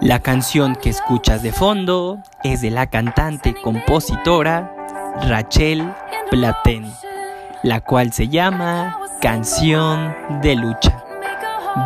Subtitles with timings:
[0.00, 4.70] La canción que escuchas de fondo es de la cantante y compositora
[5.28, 5.90] Rachel
[6.30, 6.92] Platen,
[7.62, 11.02] la cual se llama Canción de Lucha.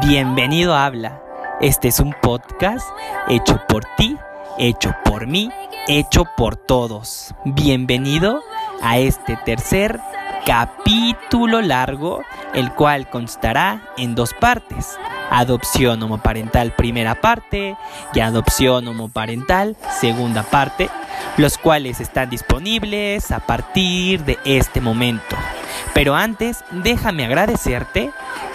[0.04, 1.22] Bienvenido a Habla.
[1.60, 2.88] Este es un podcast
[3.28, 4.16] hecho por ti,
[4.58, 5.52] hecho por mí,
[5.86, 7.34] hecho por todos.
[7.44, 8.42] Bienvenido
[8.82, 10.00] a este tercer
[10.44, 12.22] capítulo largo,
[12.52, 14.98] el cual constará en dos partes.
[15.30, 17.76] Adopción homoparental primera parte
[18.14, 20.88] y adopción homoparental segunda parte,
[21.36, 25.36] los cuales están disponibles a partir de este momento.
[25.94, 28.10] Pero antes, déjame agradecerte,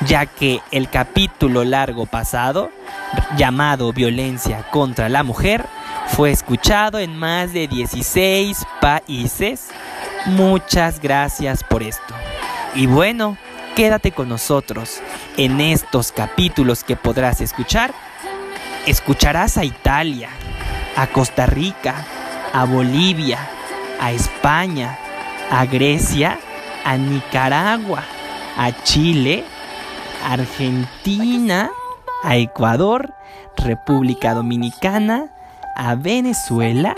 [0.06, 2.70] ya que el capítulo largo pasado,
[3.36, 5.66] llamado Violencia contra la Mujer,
[6.08, 9.70] fue escuchado en más de 16 países.
[10.26, 12.14] Muchas gracias por esto.
[12.76, 13.38] Y bueno,
[13.76, 15.02] quédate con nosotros
[15.38, 17.94] en estos capítulos que podrás escuchar.
[18.86, 20.30] Escucharás a Italia,
[20.96, 22.06] a Costa Rica,
[22.54, 23.40] a Bolivia,
[24.00, 24.98] a España,
[25.50, 26.40] a Grecia,
[26.84, 28.04] a Nicaragua,
[28.58, 29.44] a Chile,
[30.26, 31.72] Argentina,
[32.24, 33.14] a Ecuador,
[33.58, 35.30] República Dominicana,
[35.76, 36.96] a Venezuela,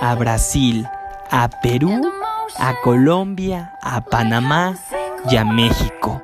[0.00, 0.88] a Brasil,
[1.30, 2.12] a Perú,
[2.58, 4.74] a Colombia, a Panamá
[5.30, 6.22] y a México.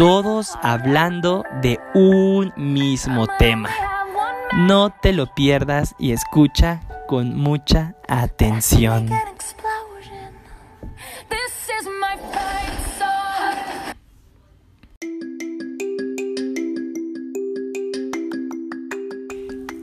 [0.00, 3.68] Todos hablando de un mismo tema.
[4.54, 9.10] No te lo pierdas y escucha con mucha atención.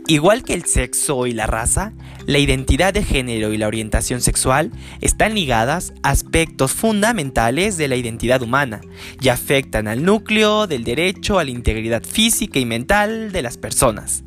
[0.07, 1.93] Igual que el sexo y la raza,
[2.27, 7.95] la identidad de género y la orientación sexual están ligadas a aspectos fundamentales de la
[7.95, 8.81] identidad humana
[9.21, 14.23] y afectan al núcleo del derecho a la integridad física y mental de las personas.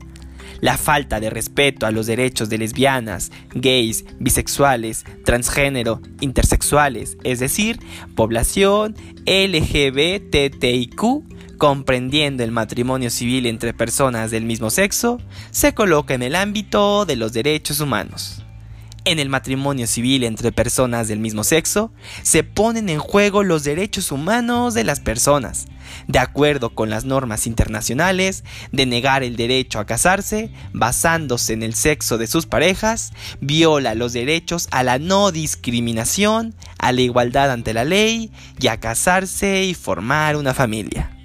[0.62, 7.80] La falta de respeto a los derechos de lesbianas, gays, bisexuales, transgénero, intersexuales, es decir,
[8.14, 8.94] población
[9.26, 11.02] LGBTIQ,
[11.60, 17.16] comprendiendo el matrimonio civil entre personas del mismo sexo, se coloca en el ámbito de
[17.16, 18.42] los derechos humanos.
[19.04, 24.10] En el matrimonio civil entre personas del mismo sexo, se ponen en juego los derechos
[24.10, 25.66] humanos de las personas,
[26.08, 28.42] de acuerdo con las normas internacionales,
[28.72, 34.14] de negar el derecho a casarse basándose en el sexo de sus parejas, viola los
[34.14, 39.74] derechos a la no discriminación, a la igualdad ante la ley y a casarse y
[39.74, 41.19] formar una familia.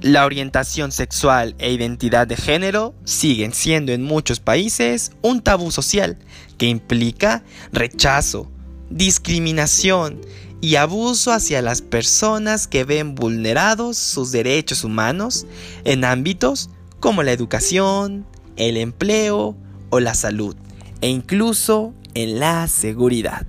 [0.00, 6.18] La orientación sexual e identidad de género siguen siendo en muchos países un tabú social
[6.56, 7.42] que implica
[7.72, 8.48] rechazo,
[8.90, 10.20] discriminación
[10.60, 15.46] y abuso hacia las personas que ven vulnerados sus derechos humanos
[15.84, 16.70] en ámbitos
[17.00, 18.24] como la educación,
[18.56, 19.56] el empleo
[19.90, 20.54] o la salud,
[21.00, 23.46] e incluso en la seguridad.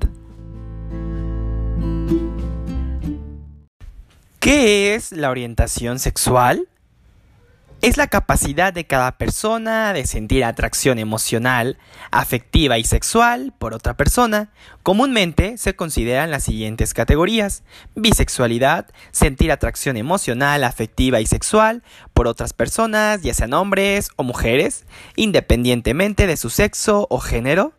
[4.40, 6.70] ¿Qué es la orientación sexual?
[7.82, 11.78] Es la capacidad de cada persona de sentir atracción emocional,
[12.10, 14.50] afectiva y sexual por otra persona.
[14.82, 17.64] Comúnmente se consideran las siguientes categorías.
[17.96, 21.84] Bisexualidad, sentir atracción emocional, afectiva y sexual
[22.14, 24.86] por otras personas, ya sean hombres o mujeres,
[25.18, 27.74] independientemente de su sexo o género.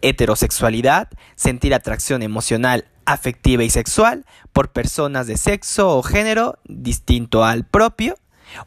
[0.00, 7.64] Heterosexualidad, sentir atracción emocional, afectiva y sexual por personas de sexo o género distinto al
[7.64, 8.16] propio.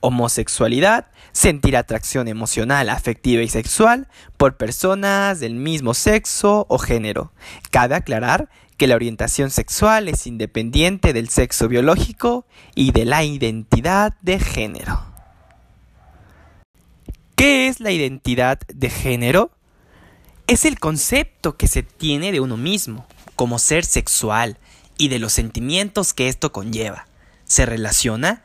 [0.02, 4.08] Homosexualidad, sentir atracción emocional, afectiva y sexual
[4.38, 7.32] por personas del mismo sexo o género.
[7.70, 12.46] Cabe aclarar que la orientación sexual es independiente del sexo biológico
[12.76, 15.02] y de la identidad de género.
[17.36, 19.52] ¿Qué es la identidad de género?
[20.48, 23.06] Es el concepto que se tiene de uno mismo
[23.39, 24.57] como ser sexual
[24.97, 27.07] y de los sentimientos que esto conlleva.
[27.45, 28.44] Se relaciona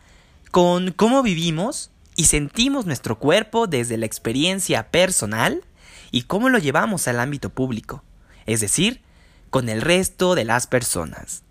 [0.53, 5.65] con cómo vivimos y sentimos nuestro cuerpo desde la experiencia personal
[6.13, 8.05] y cómo lo llevamos al ámbito público,
[8.47, 9.03] es decir,
[9.51, 11.43] con el resto de las personas.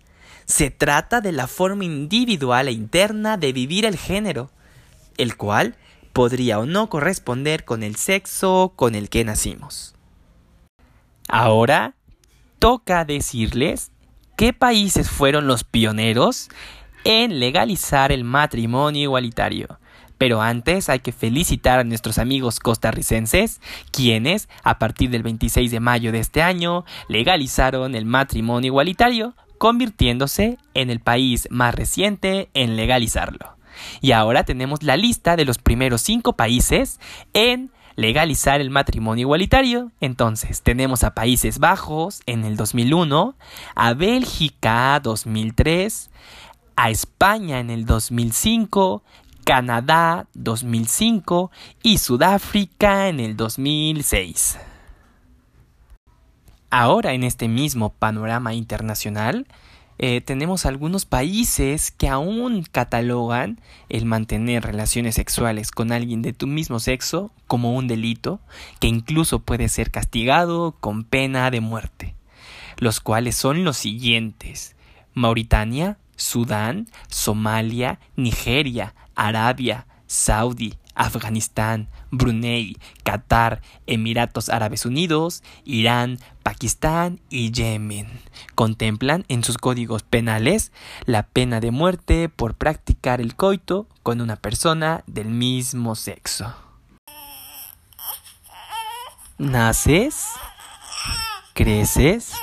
[0.46, 4.52] Se trata de la forma individual e interna de vivir el género,
[5.18, 5.76] el cual
[6.14, 9.94] podría o no corresponder con el sexo con el que nacimos.
[11.28, 11.94] Ahora
[12.58, 13.92] toca decirles
[14.36, 16.48] qué países fueron los pioneros
[17.04, 19.78] en legalizar el matrimonio igualitario.
[20.16, 23.60] Pero antes hay que felicitar a nuestros amigos costarricenses,
[23.90, 30.58] quienes, a partir del 26 de mayo de este año, legalizaron el matrimonio igualitario, convirtiéndose
[30.74, 33.56] en el país más reciente en legalizarlo.
[34.00, 37.00] Y ahora tenemos la lista de los primeros cinco países
[37.32, 39.92] en legalizar el matrimonio igualitario.
[40.00, 43.36] Entonces, tenemos a Países Bajos en el 2001,
[43.74, 46.10] a Bélgica 2003,
[46.76, 49.02] a España en el 2005,
[49.44, 51.50] Canadá 2005
[51.82, 54.58] y Sudáfrica en el 2006.
[56.70, 59.46] Ahora en este mismo panorama internacional,
[59.98, 66.46] eh, tenemos algunos países que aún catalogan el mantener relaciones sexuales con alguien de tu
[66.46, 68.40] mismo sexo como un delito
[68.80, 72.14] que incluso puede ser castigado con pena de muerte,
[72.78, 74.74] los cuales son los siguientes.
[75.14, 81.88] Mauritania, Sudán, Somalia, Nigeria, Arabia, Saudi, Afganistán,
[82.18, 88.08] Brunei, Qatar, Emiratos Árabes Unidos, Irán, Pakistán y Yemen.
[88.54, 90.72] Contemplan en sus códigos penales
[91.04, 96.54] la pena de muerte por practicar el coito con una persona del mismo sexo.
[99.38, 100.26] Naces,
[101.54, 102.34] creces,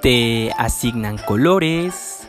[0.00, 2.26] te asignan colores,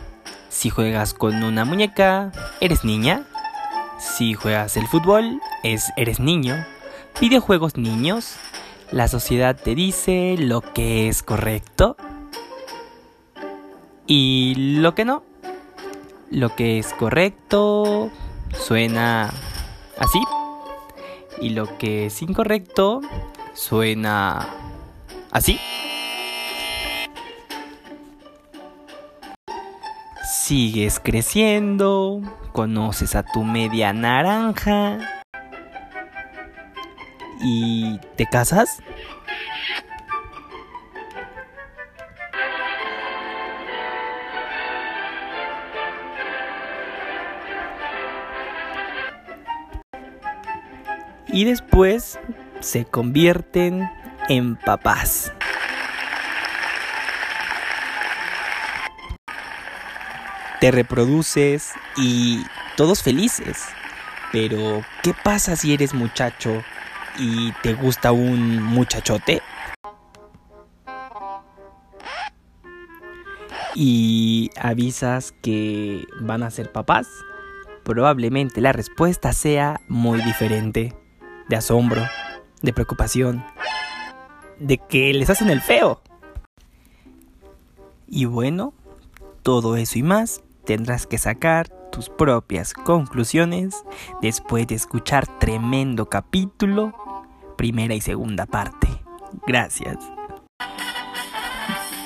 [0.50, 2.32] si juegas con una muñeca,
[2.62, 3.26] eres niña.
[4.04, 6.66] Si juegas el fútbol, es, eres niño.
[7.20, 8.36] Videojuegos niños.
[8.92, 11.96] La sociedad te dice lo que es correcto
[14.06, 15.24] y lo que no.
[16.30, 18.12] Lo que es correcto
[18.52, 19.34] suena
[19.98, 20.22] así.
[21.42, 23.02] Y lo que es incorrecto
[23.54, 24.48] suena
[25.32, 25.60] así.
[30.54, 32.22] Sigues creciendo,
[32.52, 35.00] conoces a tu media naranja
[37.42, 38.78] y te casas.
[51.30, 52.20] Y después
[52.60, 53.90] se convierten
[54.30, 55.34] en papás.
[60.64, 62.42] Te reproduces y
[62.78, 63.66] todos felices.
[64.32, 66.64] Pero, ¿qué pasa si eres muchacho
[67.20, 69.42] y te gusta un muchachote?
[73.76, 77.10] Y avisas que van a ser papás.
[77.84, 80.96] Probablemente la respuesta sea muy diferente.
[81.50, 82.04] De asombro,
[82.62, 83.44] de preocupación,
[84.60, 86.02] de que les hacen el feo.
[88.08, 88.74] Y bueno,
[89.42, 93.76] todo eso y más tendrás que sacar tus propias conclusiones
[94.22, 96.94] después de escuchar tremendo capítulo,
[97.58, 98.88] primera y segunda parte.
[99.46, 99.98] Gracias.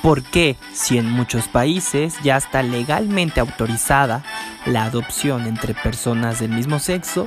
[0.01, 4.24] ¿Por qué, si en muchos países ya está legalmente autorizada
[4.65, 7.25] la adopción entre personas del mismo sexo,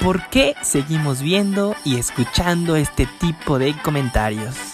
[0.00, 4.73] por qué seguimos viendo y escuchando este tipo de comentarios?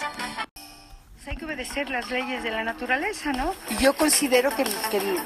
[1.42, 3.54] Obedecer las leyes de la naturaleza, ¿no?
[3.80, 4.64] Yo considero que,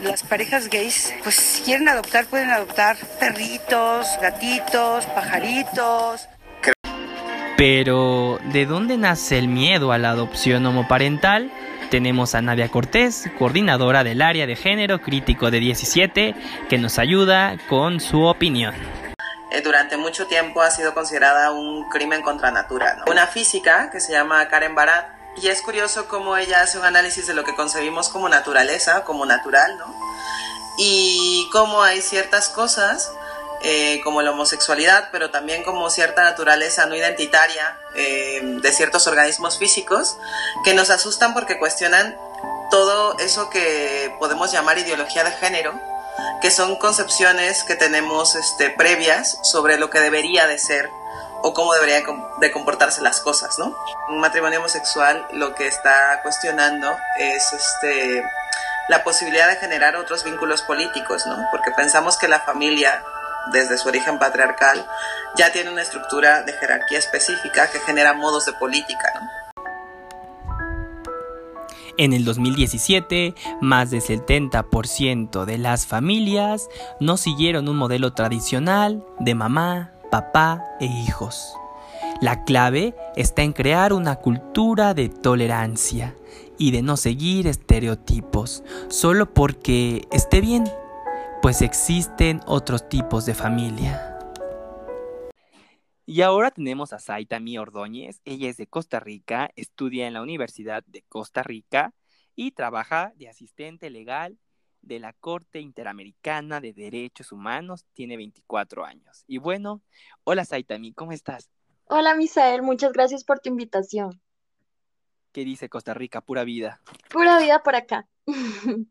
[0.02, 6.28] las parejas gays, pues si quieren adoptar, pueden adoptar perritos, gatitos, pajaritos.
[7.56, 11.50] Pero, ¿de dónde nace el miedo a la adopción homoparental?
[11.90, 16.34] Tenemos a Nadia Cortés, coordinadora del área de género crítico de 17,
[16.68, 18.74] que nos ayuda con su opinión
[19.52, 22.96] eh, durante mucho tiempo ha sido considerada un crimen contra natura.
[22.96, 23.12] ¿no?
[23.12, 27.26] Una física que se llama Karen Barat y es curioso cómo ella hace un análisis
[27.26, 29.94] de lo que concebimos como naturaleza, como natural, ¿no?
[30.78, 33.12] Y cómo hay ciertas cosas,
[33.62, 39.58] eh, como la homosexualidad, pero también como cierta naturaleza no identitaria eh, de ciertos organismos
[39.58, 40.16] físicos,
[40.64, 42.16] que nos asustan porque cuestionan
[42.70, 45.80] todo eso que podemos llamar ideología de género,
[46.42, 50.90] que son concepciones que tenemos este, previas sobre lo que debería de ser
[51.46, 52.04] o cómo deberían
[52.40, 53.76] de comportarse las cosas, ¿no?
[54.08, 58.24] Un matrimonio homosexual lo que está cuestionando es este
[58.88, 61.36] la posibilidad de generar otros vínculos políticos, ¿no?
[61.50, 63.04] Porque pensamos que la familia
[63.52, 64.86] desde su origen patriarcal
[65.36, 69.12] ya tiene una estructura de jerarquía específica que genera modos de política.
[71.98, 76.68] En el 2017, más del 70% de las familias
[77.00, 81.58] no siguieron un modelo tradicional de mamá, papá e hijos.
[82.20, 86.16] La clave está en crear una cultura de tolerancia
[86.56, 90.66] y de no seguir estereotipos solo porque esté bien,
[91.42, 94.16] pues existen otros tipos de familia.
[96.06, 98.20] Y ahora tenemos a Saitami Ordóñez.
[98.24, 101.92] Ella es de Costa Rica, estudia en la Universidad de Costa Rica
[102.36, 104.38] y trabaja de asistente legal
[104.86, 107.84] de la Corte Interamericana de Derechos Humanos.
[107.94, 109.24] Tiene 24 años.
[109.26, 109.82] Y bueno,
[110.24, 111.50] hola Saitami, ¿cómo estás?
[111.86, 114.20] Hola Misael, muchas gracias por tu invitación.
[115.32, 116.20] ¿Qué dice Costa Rica?
[116.20, 116.80] Pura vida.
[117.10, 118.08] Pura vida por acá.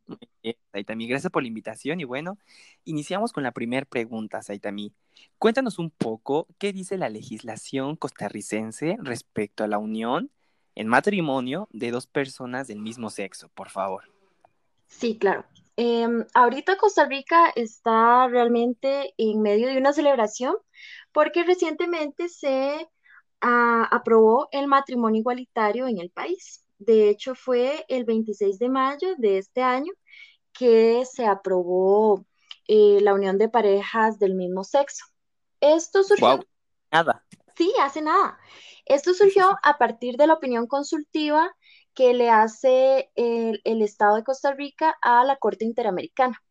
[0.71, 2.37] Saitami, gracias por la invitación y bueno,
[2.83, 4.93] iniciamos con la primera pregunta, Saitami.
[5.37, 10.31] Cuéntanos un poco qué dice la legislación costarricense respecto a la unión
[10.75, 14.03] en matrimonio de dos personas del mismo sexo, por favor.
[14.87, 15.45] Sí, claro.
[15.75, 20.55] Em, ahorita Costa Rica está realmente en medio de una celebración
[21.11, 22.87] porque recientemente se
[23.41, 26.63] ah, aprobó el matrimonio igualitario en el país.
[26.77, 29.93] De hecho, fue el 26 de mayo de este año
[30.51, 32.25] que se aprobó
[32.67, 35.05] eh, la unión de parejas del mismo sexo.
[35.59, 36.45] Esto surgió...
[36.91, 37.25] Nada.
[37.55, 38.37] Sí, hace nada.
[38.85, 41.55] Esto surgió a partir de la opinión consultiva
[41.93, 46.41] que le hace el, Estado de Costa Rica a la Corte Interamericana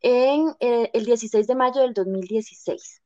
[0.00, 3.02] en eh, el 16 de mayo del 2016.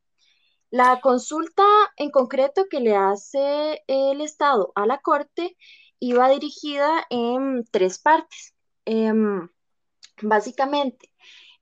[0.71, 1.65] La consulta
[1.97, 5.57] en concreto que le hace el Estado a la Corte
[5.99, 8.55] iba dirigida en tres partes.
[8.85, 9.49] Em,
[10.23, 11.13] básicamente,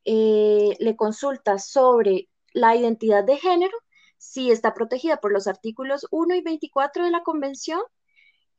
[0.05, 3.77] eh, le consulta sobre la identidad de género,
[4.19, 7.81] si está protegida por los artículos 1 y 24 de la Convención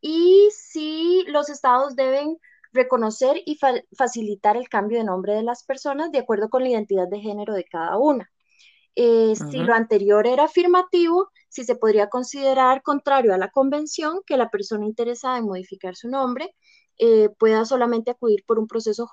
[0.02, 2.38] y si los estados deben
[2.72, 3.58] reconocer y
[3.98, 7.54] facilitar el cambio de nombre de las personas de acuerdo con la identidad de género
[7.54, 8.30] de cada una.
[8.96, 14.38] Eh, si lo anterior era afirmativo, si se podría considerar contrario a la convención que
[14.38, 16.54] la persona interesada en modificar su nombre
[16.98, 19.08] eh, pueda solamente acudir por un proceso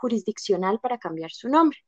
[0.00, 1.78] jurisdiccional para cambiar su nombre.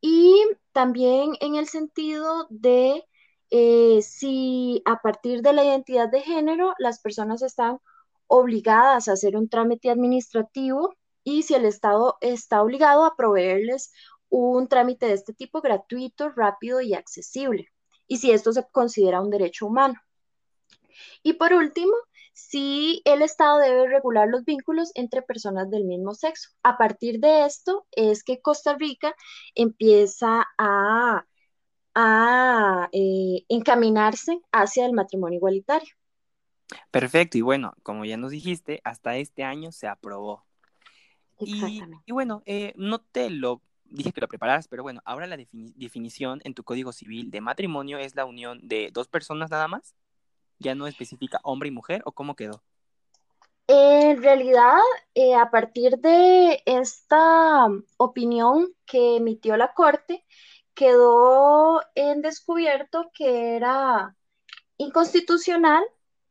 [0.00, 3.04] Y también en el sentido de
[3.50, 7.78] eh, si a partir de la identidad de género las personas están
[8.26, 13.92] obligadas a hacer un trámite administrativo y si el Estado está obligado a proveerles
[14.28, 17.66] un trámite de este tipo gratuito, rápido y accesible,
[18.06, 20.00] y si esto se considera un derecho humano.
[21.22, 21.92] Y por último,
[22.32, 26.50] si el Estado debe regular los vínculos entre personas del mismo sexo.
[26.62, 29.14] A partir de esto es que Costa Rica
[29.54, 31.26] empieza a
[32.02, 35.94] a eh, encaminarse hacia el matrimonio igualitario.
[36.90, 40.44] Perfecto, y bueno, como ya nos dijiste, hasta este año se aprobó.
[41.38, 45.36] Y, y, bueno, eh, no te lo dije que lo prepararas, pero bueno, ahora la
[45.36, 49.94] definición en tu Código Civil de matrimonio es la unión de dos personas nada más.
[50.58, 52.62] ¿Ya no especifica hombre y mujer o cómo quedó?
[53.66, 54.80] En realidad,
[55.14, 60.24] eh, a partir de esta opinión que emitió la Corte,
[60.80, 64.16] quedó en descubierto que era
[64.78, 65.84] inconstitucional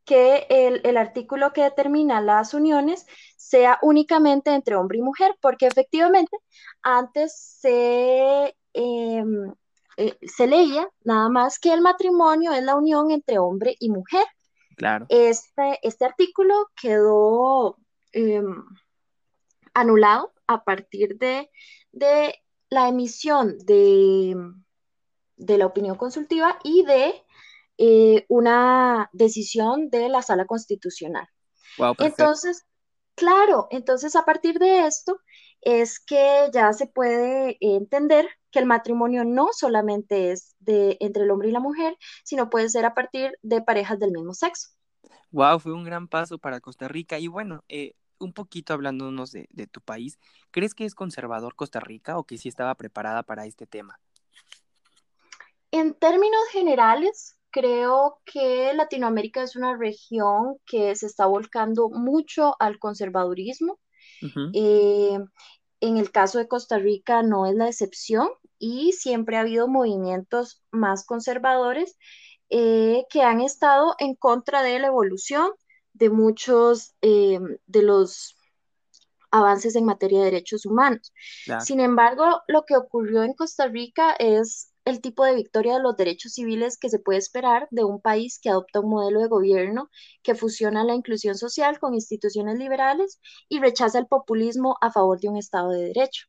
[0.05, 3.05] que el, artículo que determina las uniones
[3.37, 6.35] sea únicamente entre hombre y mujer, porque efectivamente
[6.81, 9.53] antes se, em,
[9.97, 14.25] eh, se leía nada más que el matrimonio es la unión entre hombre y mujer.
[14.77, 15.05] Claro.
[15.09, 17.77] Este, este artículo quedó
[18.13, 18.63] em,
[19.75, 21.51] anulado a partir de,
[21.91, 22.33] de
[22.69, 24.35] la emisión de,
[25.37, 27.13] de la opinión consultiva y de
[27.77, 31.27] eh, una decisión de la sala constitucional.
[31.99, 32.65] entonces,
[33.15, 35.19] claro, entonces a partir de esto
[35.61, 41.31] es que ya se puede entender que el matrimonio no solamente es de entre el
[41.31, 44.69] hombre y la mujer, sino puede ser a partir de parejas del mismo sexo.
[45.31, 49.47] Wow, fue un gran paso para Costa Rica y bueno, eh, un poquito hablándonos de,
[49.51, 50.19] de, tu país,
[50.51, 53.99] ¿crees que es conservador Costa Rica o que sí estaba preparada para este tema?
[55.71, 62.79] En términos generales, creo que Latinoamérica es una región que se está volcando mucho al
[62.79, 63.79] conservadurismo.
[64.53, 65.17] Eh,
[65.79, 70.61] en el caso de Costa Rica no es la excepción y siempre ha habido movimientos
[70.71, 71.97] más conservadores
[72.49, 75.51] eh, que han estado en contra de la evolución
[75.99, 78.35] de muchos eh, de los
[79.31, 81.13] avances en materia de derechos humanos.
[81.59, 85.95] Sin embargo, lo que ocurrió en Costa Rica es el tipo de victoria de los
[85.97, 89.89] derechos civiles que se puede esperar de un país que adopta un modelo de gobierno
[90.23, 95.29] que fusiona la inclusión social con instituciones liberales y rechaza el populismo a favor de
[95.29, 96.25] un Estado de Derecho.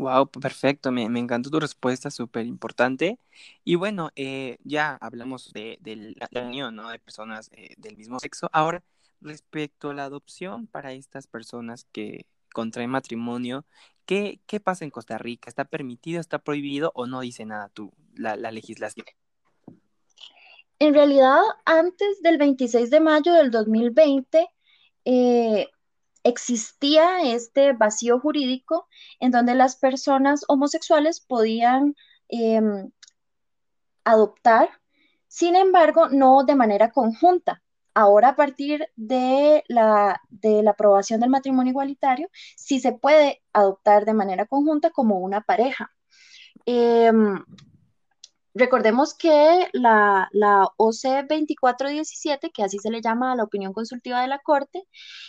[0.00, 3.18] Wow, perfecto, me, encantó tu respuesta, súper importante.
[3.64, 5.78] Y bueno, eh, ya hablamos de,
[6.30, 6.88] la, unión ¿no?
[6.88, 8.48] de personas eh, del mismo sexo.
[8.54, 8.82] Ahora,
[9.20, 13.66] respecto a la adopción para estas personas que contraen matrimonio,
[14.06, 15.50] ¿qué, qué pasa en Costa Rica?
[15.50, 19.04] ¿Está permitido, está prohibido o no dice nada tú, la, la legislación?
[20.78, 24.48] En realidad, antes del 26 de mayo del 2020,
[25.04, 25.68] eh,
[26.24, 28.88] existía este vacío jurídico
[29.20, 31.94] en donde las personas homosexuales podían
[32.28, 32.90] em,
[34.04, 34.68] adoptar,
[35.28, 37.62] sin embargo, no de manera conjunta.
[37.94, 44.04] Ahora, a partir de la, de la aprobación del matrimonio igualitario, sí se puede adoptar
[44.04, 45.90] de manera conjunta como una pareja.
[46.66, 47.44] Em,
[48.54, 54.20] recordemos que la, la OC 2417, que así se le llama a la opinión consultiva
[54.22, 54.86] de la Corte,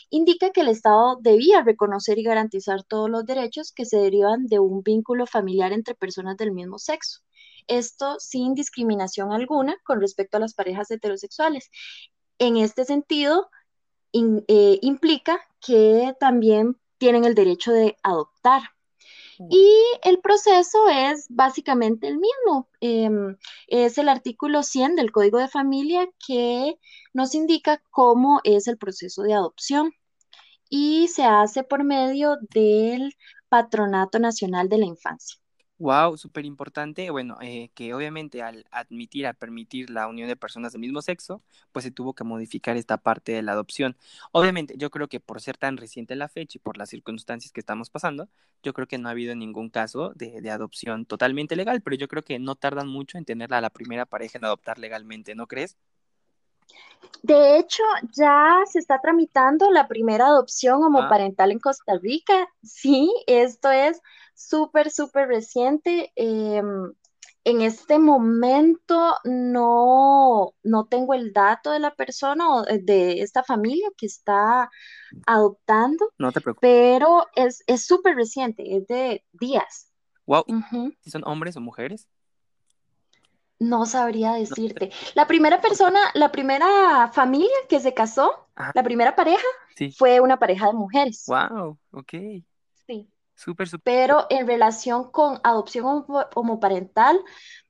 [0.09, 4.59] indica que el Estado debía reconocer y garantizar todos los derechos que se derivan de
[4.59, 7.21] un vínculo familiar entre personas del mismo sexo.
[7.67, 11.69] Esto sin discriminación alguna con respecto a las parejas heterosexuales.
[12.39, 13.49] En este sentido,
[14.13, 18.61] eh, implica que también tienen el derecho de adoptar.
[19.49, 22.69] Y el proceso es básicamente el mismo.
[22.79, 26.77] Em, es el artículo 100 del Código de Familia que
[27.13, 29.93] nos indica cómo es el proceso de adopción
[30.69, 33.15] y se hace por medio del
[33.49, 35.40] Patronato Nacional de la Infancia.
[35.81, 37.09] Wow, súper importante.
[37.09, 41.41] Bueno, eh, que obviamente al admitir, a permitir la unión de personas del mismo sexo,
[41.71, 43.97] pues se tuvo que modificar esta parte de la adopción.
[44.31, 47.61] Obviamente, yo creo que por ser tan reciente la fecha y por las circunstancias que
[47.61, 48.29] estamos pasando,
[48.61, 52.07] yo creo que no ha habido ningún caso de, de adopción totalmente legal, pero yo
[52.07, 55.47] creo que no tardan mucho en tenerla a la primera pareja en adoptar legalmente, ¿no
[55.47, 55.77] crees?
[57.23, 57.83] De hecho,
[58.13, 62.47] ya se está tramitando la primera adopción homoparental en Costa Rica.
[62.63, 64.01] Sí, esto es
[64.47, 66.11] súper, súper reciente.
[66.15, 66.91] Em,
[67.43, 73.87] en este momento no, no tengo el dato de la persona o de esta familia
[73.97, 74.69] que está
[75.25, 76.69] adoptando, No te preocupes.
[76.69, 79.91] pero es súper reciente, es de días.
[80.27, 80.45] Wow.
[81.01, 82.07] ¿Si son hombres o mujeres?
[83.57, 84.91] No sabría decirte.
[85.13, 89.45] La primera persona, la primera familia que se casó, la primera pareja,
[89.97, 91.25] fue una pareja de mujeres.
[91.27, 92.13] Wow, ok.
[93.41, 93.83] Súper, súper.
[93.83, 97.19] Pero en relación con adopción homoparental,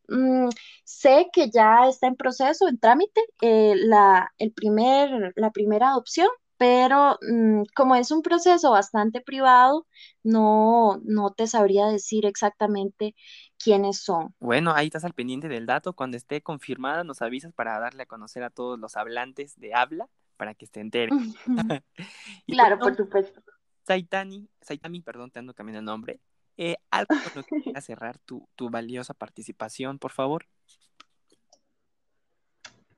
[0.09, 0.49] mm,
[0.83, 6.27] sé que ya está en proceso, en trámite, eh, la, el primer, la primera adopción,
[6.57, 9.87] pero mm, como es un proceso bastante privado,
[10.23, 13.15] no, no te sabría decir exactamente
[13.57, 14.35] quiénes son.
[14.41, 15.93] Bueno, ahí estás al pendiente del dato.
[15.93, 20.09] Cuando esté confirmada, nos avisas para darle a conocer a todos los hablantes de habla
[20.35, 21.33] para que se enteren.
[22.47, 23.41] claro, por supuesto.
[23.83, 26.19] Saitani, Saitami, perdón, te ando cambiando el nombre.
[26.57, 30.47] Eh, algo con lo que quieras cerrar tu, tu, valiosa participación, por favor.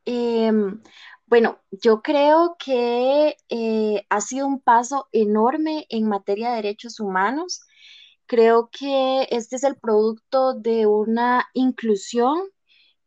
[0.05, 0.81] Em,
[1.27, 7.61] bueno, yo creo que eh, ha sido un paso enorme en materia de derechos humanos.
[8.25, 12.41] Creo que este es el producto de una inclusión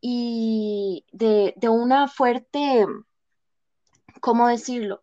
[0.01, 2.87] y de, de una fuerte,
[4.21, 5.03] ¿cómo decirlo?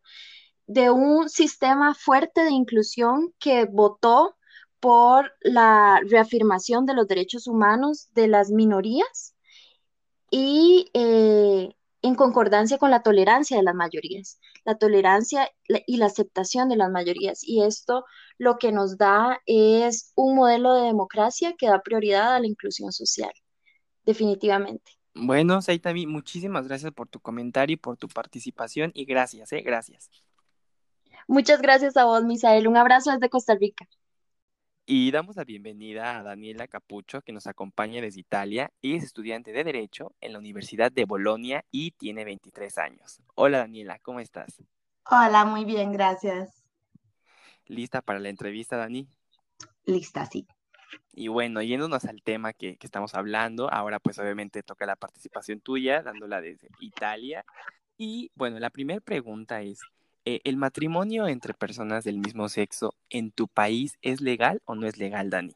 [0.67, 4.36] De un sistema fuerte de inclusión que votó
[4.80, 9.34] por la reafirmación de los derechos humanos de las minorías
[10.30, 11.69] y eh,
[12.02, 15.49] en concordancia con la tolerancia de las mayorías, la tolerancia
[15.88, 17.43] y la aceptación de las mayorías.
[17.43, 18.04] Y esto
[18.38, 22.91] lo que nos da es un modelo de democracia que da prioridad a la inclusión
[22.91, 23.32] social,
[24.06, 24.91] definitivamente.
[25.15, 29.62] Bueno, Saitami, muchísimas gracias por tu comentario y por tu participación y gracias, ¿eh?
[29.62, 30.10] Gracias.
[31.28, 32.68] Muchas gracias a vos, Misael.
[32.68, 33.88] Un abrazo desde Costa Rica.
[34.86, 38.70] Y damos la bienvenida a Daniela Capucho, que nos acompaña desde Italia.
[38.82, 43.22] y es estudiante de Derecho en la Universidad de Bolonia y tiene 23 años.
[43.36, 44.62] Hola Daniela, ¿cómo estás?
[45.10, 46.64] Hola, muy bien, gracias.
[47.66, 49.08] ¿Lista para la entrevista, Dani?
[49.86, 50.46] Lista, sí.
[51.14, 55.62] Y bueno, yéndonos al tema que, que estamos hablando, ahora pues obviamente toca la participación
[55.62, 57.46] tuya, dándola desde Italia.
[57.98, 59.80] Y bueno, la primera pregunta es,
[60.26, 64.88] eh, ¿el matrimonio entre personas del mismo sexo en tu país es legal o no
[64.88, 65.54] es legal, Dani?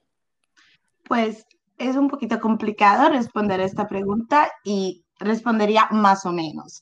[1.08, 1.46] Pues
[1.78, 6.82] es un poquito complicado responder esta pregunta y respondería más o menos.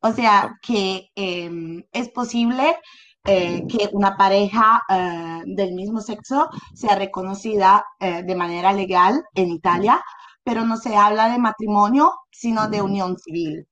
[0.00, 2.76] O sea, que em, es posible
[3.24, 10.02] eh, que una pareja eh, del mismo sexo sea reconocida de manera legal en Italia,
[10.44, 13.66] pero no se habla de matrimonio, sino de unión civil.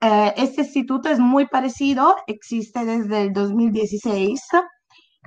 [0.00, 4.40] Eh, este instituto es muy parecido, existe desde el 2016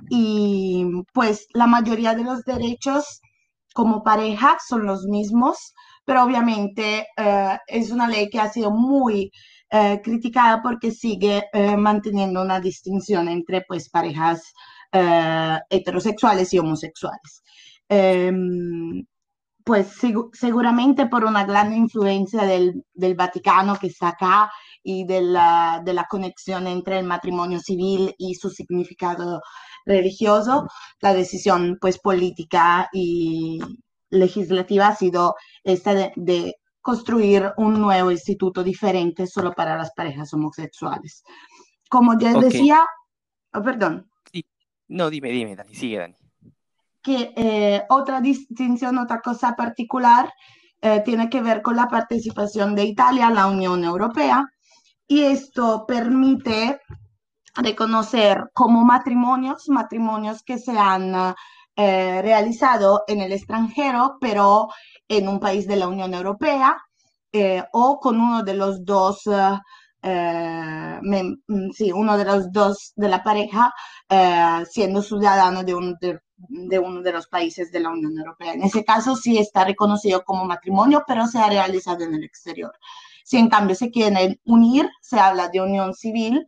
[0.08, 3.20] y pues la mayoría de los derechos
[3.74, 9.30] como pareja son los mismos, pero obviamente eh, es una ley que ha sido muy
[9.70, 14.52] eh, criticada porque sigue eh, manteniendo una distinción entre pues parejas
[14.92, 17.42] heterosexuales y homosexuales.
[19.70, 19.86] Pues
[20.32, 24.50] seguramente por una gran influencia del, del, Vaticano que está acá
[24.82, 29.40] y de la, de la conexión entre el matrimonio civil y su significado
[29.86, 30.66] religioso,
[31.00, 33.60] la decisión pues política y
[34.08, 41.22] legislativa ha sido esta de, construir un nuevo instituto diferente solo para las parejas homosexuales.
[41.88, 42.84] Como ya decía,
[43.54, 44.10] oh, perdón.
[44.88, 46.16] No, dime, dime, Dani, sigue, Dani.
[47.02, 50.32] Que eh, otra distinción, otra cosa particular,
[50.82, 54.46] eh, tiene que ver con la participación de Italia en la Unión Europea
[55.06, 56.80] y esto permite
[57.54, 61.34] reconocer como matrimonios, matrimonios que se han
[61.76, 64.68] eh, realizado en el extranjero, pero
[65.08, 66.76] en un país de la Unión Europea
[67.72, 69.22] o con uno de los dos,
[70.02, 73.72] mm, sí, uno de los dos de la pareja
[74.68, 78.54] siendo ciudadano de, un, de, uno de los países de la Unión Europea.
[78.54, 82.72] En ese caso sí está reconocido como matrimonio, pero se ha realizado en el exterior.
[83.24, 86.46] Si en cambio se quieren unir, se habla de unión civil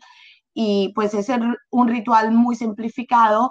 [0.55, 1.29] y pues es
[1.71, 3.51] un ritual muy simplificado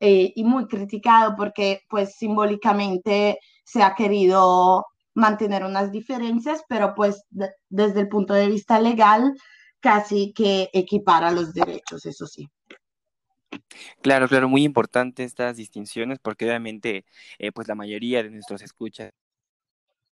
[0.00, 7.24] eh, y muy criticado porque pues simbólicamente se ha querido mantener unas diferencias, pero pues
[7.68, 9.32] desde el punto de vista legal
[9.80, 12.48] casi que equipara los derechos, eso sí.
[14.02, 17.04] Claro, claro, muy importante estas distinciones porque obviamente
[17.38, 19.12] eh, pues la mayoría de nuestros escuchas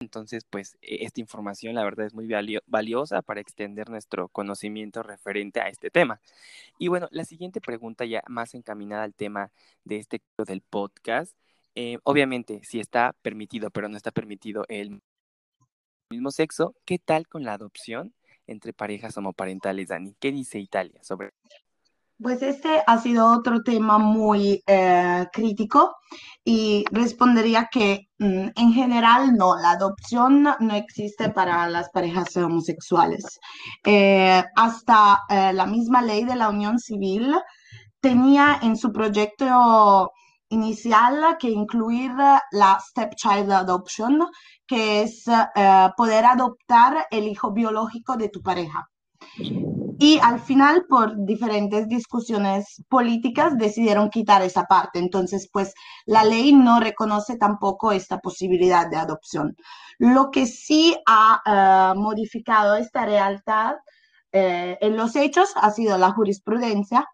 [0.01, 2.27] entonces, pues e, esta información la verdad es muy
[2.65, 6.19] valiosa para extender nuestro conocimiento referente a este tema.
[6.79, 9.51] Y bueno, la siguiente pregunta ya más encaminada al tema
[9.85, 11.35] de este del podcast.
[11.75, 15.01] Eh, obviamente, si está permitido, pero no está permitido el
[16.09, 18.13] mismo sexo, ¿qué tal con la adopción
[18.47, 20.15] entre parejas homoparentales, Dani?
[20.19, 21.31] ¿Qué dice Italia sobre
[22.21, 25.95] pues este ha sido otro tema muy eh, crítico
[26.43, 33.39] y respondería que mm, en general no, la adopción no existe para las parejas homosexuales.
[33.85, 37.35] Eh, hasta eh, la misma ley de la unión civil
[37.99, 40.11] tenía en su proyecto
[40.49, 42.11] inicial que incluir
[42.51, 44.27] la stepchild adoption,
[44.67, 45.23] que es
[45.95, 48.85] poder adoptar el hijo biológico de tu pareja.
[50.03, 54.97] Y al final, por diferentes discusiones políticas, decidieron quitar esa parte.
[54.97, 55.75] Entonces, pues
[56.07, 59.55] la ley no reconoce tampoco esta posibilidad de adopción.
[59.99, 63.75] Lo que sí ha eh, modificado esta realidad
[64.31, 67.07] eh, en los hechos ha sido la jurisprudencia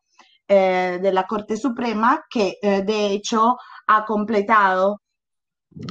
[0.48, 5.02] eh, de la Corte Suprema, que de hecho ha completado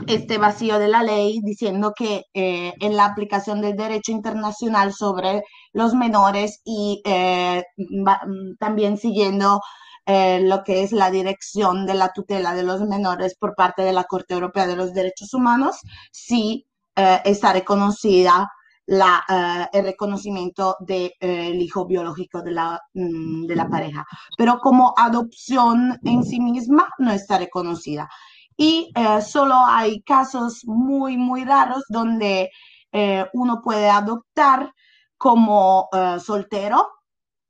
[0.06, 5.42] este vacío de la ley diciendo que eh, en la aplicación del derecho internacional sobre
[5.72, 9.60] los menores y eh, mm, también siguiendo
[10.06, 13.92] eh, lo que es la dirección de la tutela de los menores por parte de
[13.92, 15.76] la Corte Europea de los Derechos Humanos,
[16.12, 18.50] sí está reconocida
[18.86, 24.06] la, el reconocimiento del hijo biológico de la, mm, de la pareja,
[24.38, 28.08] pero como adopción en sí misma no está reconocida
[28.56, 32.50] y eh, solo hay casos muy, muy raros donde
[32.92, 34.72] eh, uno puede adoptar
[35.18, 36.88] como eh, soltero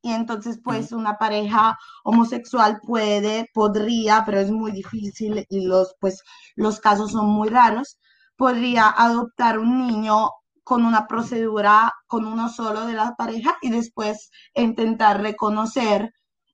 [0.03, 6.23] y entonces pues una pareja homosexual puede, podría, pero es muy difícil y los, pues,
[6.57, 7.99] los casos son muy raros,
[8.37, 10.31] podría adoptar un niño
[10.65, 16.13] con una procedura con uno solo de la pareja y después intentar reconocer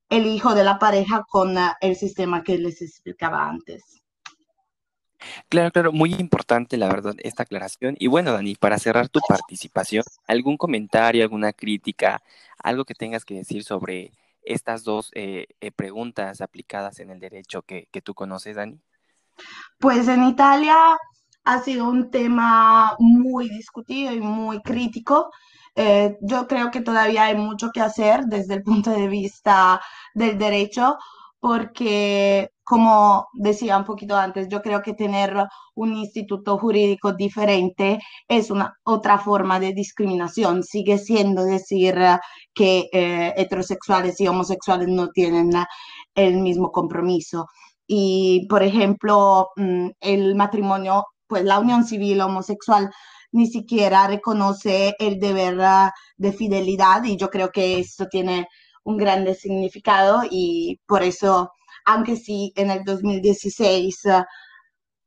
[0.09, 4.02] el hijo de la pareja con el sistema que les explicaba antes.
[5.49, 7.95] Claro, claro, muy importante la verdad esta aclaración.
[7.99, 12.21] Y bueno, Dani, para cerrar tu participación, ¿algún comentario, alguna crítica,
[12.57, 17.61] algo que tengas que decir sobre estas dos eh, eh, preguntas aplicadas en el derecho
[17.61, 18.79] que, que tú conoces, Dani?
[19.79, 20.75] Pues en Italia
[21.45, 25.31] ha sido un tema muy discutido y muy crítico.
[25.75, 29.81] Eh, yo creo que todavía hay mucho que hacer desde el punto de vista
[30.13, 30.97] del derecho,
[31.39, 35.35] porque, como decía un poquito antes, yo creo que tener
[35.75, 40.63] un instituto jurídico diferente es una otra forma de discriminación.
[40.63, 41.95] Sigue siendo decir
[42.53, 45.51] que eh, heterosexuales y homosexuales no tienen
[46.15, 47.47] el mismo compromiso.
[47.87, 52.89] Y, por ejemplo, mm, el matrimonio, pues la unión civil homosexual
[53.31, 55.57] ni siquiera reconoce el deber
[56.17, 58.47] de fidelidad y yo creo que esto tiene
[58.83, 61.51] un grande significado y por eso,
[61.85, 64.23] aunque sí en el 2016 uh,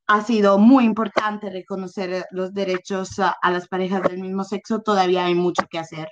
[0.08, 5.26] ha sido muy importante reconocer los derechos uh, a las parejas del mismo sexo, todavía
[5.26, 6.08] hay mucho que hacer.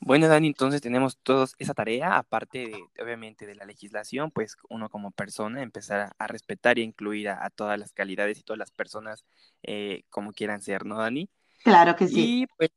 [0.00, 4.90] Bueno, Dani, entonces tenemos todos esa tarea, aparte de, obviamente, de la legislación, pues uno
[4.90, 8.70] como persona empezar a, respetar y a incluir a, todas las calidades y todas las
[8.70, 9.24] personas
[9.62, 11.30] eh, como quieran ser, ¿no, Dani?
[11.62, 12.42] Claro que sí.
[12.42, 12.70] Y pues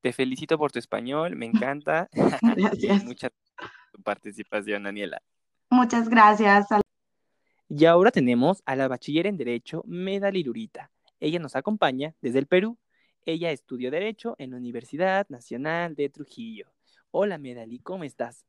[0.00, 2.08] te felicito por tu español, me encanta.
[2.56, 3.04] Gracias.
[3.04, 3.28] Mucha
[4.02, 5.20] participación, Daniela.
[5.80, 6.66] Muchas gracias.
[7.68, 10.90] Y ahora tenemos a la bachiller en Derecho, Medali Lurita.
[11.20, 12.76] Ella nos acompaña desde el Perú
[13.26, 16.72] ella estudió Derecho en la Universidad Nacional de Trujillo.
[17.10, 18.46] Hola, Medali, ¿cómo estás?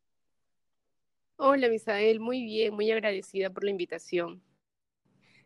[1.36, 4.42] Hola, Misael, muy bien, muy agradecida por la invitación.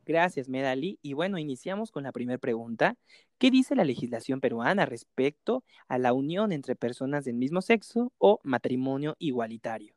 [0.05, 0.99] Gracias, Medali.
[1.01, 2.95] Y bueno, iniciamos con la primera pregunta.
[3.39, 8.39] ¿Qué dice la legislación peruana respecto a la unión entre personas del mismo sexo o
[8.43, 9.94] matrimonio igualitario?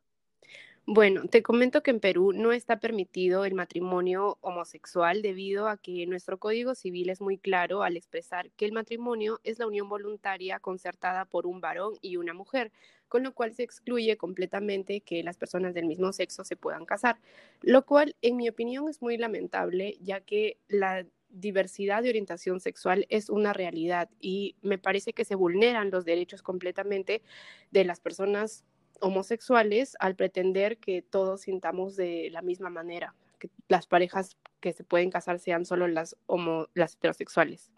[0.91, 6.07] Bueno, te comento que en Perú no está permitido el matrimonio homosexual debido a que
[6.07, 10.59] nuestro Código Civil es muy claro al expresar que el matrimonio es la unión voluntaria
[10.59, 12.71] concertada por un varón y una mujer,
[13.07, 17.19] con lo cual se excluye completamente que las personas del mismo sexo se puedan casar,
[17.61, 23.05] lo cual en mi opinión es muy lamentable ya que la diversidad de orientación sexual
[23.09, 27.21] es una realidad y me parece que se vulneran los derechos completamente
[27.69, 28.65] de las personas
[29.01, 34.83] homosexuales al pretender que todos sintamos de la misma manera, que las parejas que se
[34.83, 37.71] pueden casar sean solo las, homo, las heterosexuales.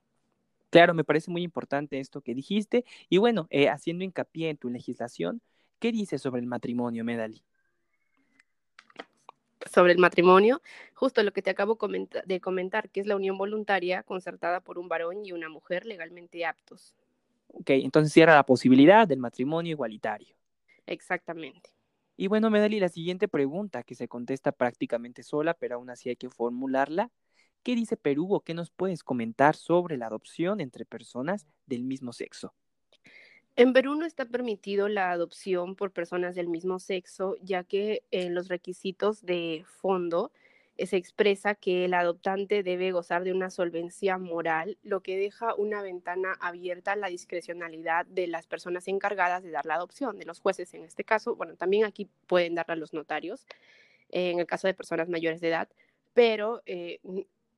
[0.71, 2.85] Claro, me parece muy importante esto que dijiste.
[3.09, 5.41] Y bueno, eh, haciendo hincapié en tu legislación,
[5.79, 7.43] ¿qué dices sobre el matrimonio, Medali?
[9.69, 10.61] Sobre el matrimonio,
[10.93, 11.77] justo lo que te acabo
[12.25, 16.45] de comentar, que es la unión voluntaria concertada por un varón y una mujer legalmente
[16.45, 16.95] aptos.
[17.49, 20.35] Ok, entonces cierra la posibilidad del matrimonio igualitario.
[20.91, 21.69] Exactamente.
[22.17, 26.17] Y bueno, Medali, la siguiente pregunta que se contesta prácticamente sola, pero aún así hay
[26.17, 27.09] que formularla.
[27.63, 32.11] ¿Qué dice Perú o qué nos puedes comentar sobre la adopción entre personas del mismo
[32.11, 32.53] sexo?
[33.55, 38.35] En Perú no está permitido la adopción por personas del mismo sexo, ya que en
[38.35, 40.40] los requisitos de fondo eh,
[40.85, 45.81] se expresa que el adoptante debe gozar de una solvencia moral, lo que deja una
[45.81, 50.39] ventana abierta a la discrecionalidad de las personas encargadas de dar la adopción, de los
[50.39, 51.35] jueces en este caso.
[51.35, 53.45] Bueno, también aquí pueden darla los notarios,
[54.09, 55.69] en el caso de personas mayores de edad,
[56.13, 56.99] pero eh,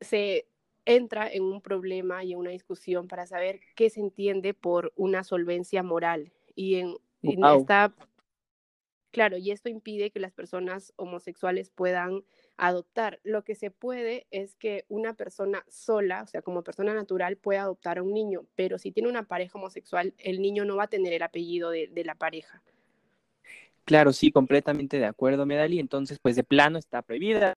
[0.02, 0.48] se
[0.86, 5.24] entra en un problema y en una discusión para saber qué se entiende por una
[5.24, 6.32] solvencia moral.
[6.56, 7.94] Y en, esta,
[9.12, 12.24] claro, y esto impide que las personas homosexuales puedan
[12.58, 13.20] adoptar.
[13.24, 17.64] Lo que se puede es que una persona sola, o sea, como persona natural, pueda
[17.64, 20.90] adoptar a un niño, pero si tiene una pareja homosexual, el niño no va a
[20.90, 22.62] tener el apellido de, la pareja.
[23.86, 25.80] Claro, sí, completamente de acuerdo, Medali.
[25.80, 27.54] Entonces, pues de plano está prohibida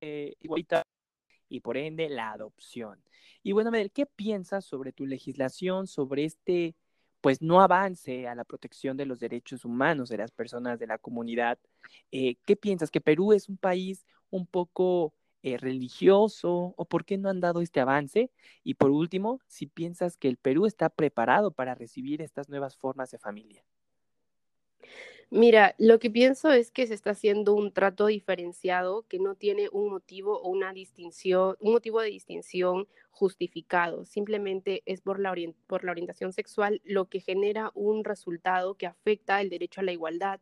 [0.00, 0.34] eh,
[1.48, 3.02] y por ende la adopción.
[3.42, 6.74] Y bueno, Medali, ¿qué piensas sobre tu legislación, sobre este
[7.22, 10.98] pues no avance a la protección de los derechos humanos de las personas de la
[10.98, 11.58] comunidad.
[12.10, 12.90] Eh, ¿Qué piensas?
[12.90, 17.62] ¿Que Perú es un país un poco eh, religioso o por qué no han dado
[17.62, 18.32] este avance?
[18.64, 23.12] Y por último, si piensas que el Perú está preparado para recibir estas nuevas formas
[23.12, 23.64] de familia.
[25.34, 29.70] Mira, lo que pienso es que se está haciendo un trato diferenciado que no tiene
[29.72, 34.04] un motivo o una distinción, un motivo de distinción justificado.
[34.04, 39.80] Simplemente es por la, orientación sexual lo que genera un resultado que afecta el derecho
[39.80, 40.38] a la igualdad.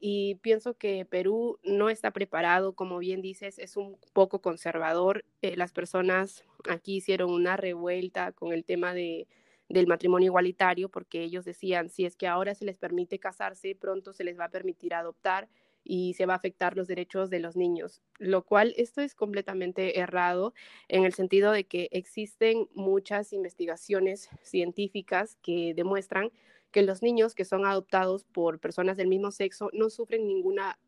[0.00, 5.24] Y pienso que Perú no está preparado, como bien dices, es un poco conservador.
[5.40, 9.28] Eh, las personas aquí hicieron una revuelta con el tema de
[9.70, 14.12] del matrimonio igualitario, porque ellos decían, si es que ahora se les permite casarse, pronto
[14.12, 15.48] se les va a permitir adoptar
[15.84, 19.98] y se va a afectar los derechos de los niños, lo cual esto es completamente
[19.98, 20.52] errado
[20.88, 26.32] en el sentido de que existen muchas investigaciones científicas que demuestran
[26.70, 30.78] que los niños que son adoptados por personas del mismo sexo no sufren ninguna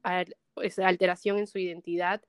[0.76, 2.22] alteración en su identidad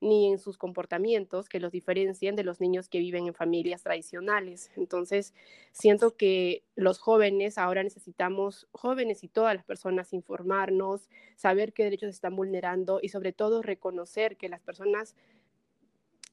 [0.00, 4.70] ni en sus comportamientos que los diferencien de los niños que viven en familias tradicionales.
[4.76, 5.34] Entonces,
[5.72, 12.10] siento que los jóvenes ahora necesitamos, jóvenes y todas las personas, informarnos, saber qué derechos
[12.10, 15.16] están vulnerando y sobre todo reconocer que las personas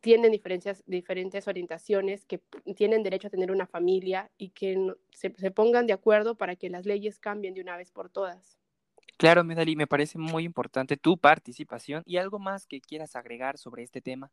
[0.02, 2.40] tienen diferentes orientaciones, que
[2.76, 6.86] tienen derecho a tener una familia y que se pongan de acuerdo para que las
[6.86, 8.60] leyes cambien de una vez por todas.
[9.18, 13.84] Claro, Medali, me parece muy importante tu participación y algo más que quieras agregar sobre
[13.84, 14.32] este tema.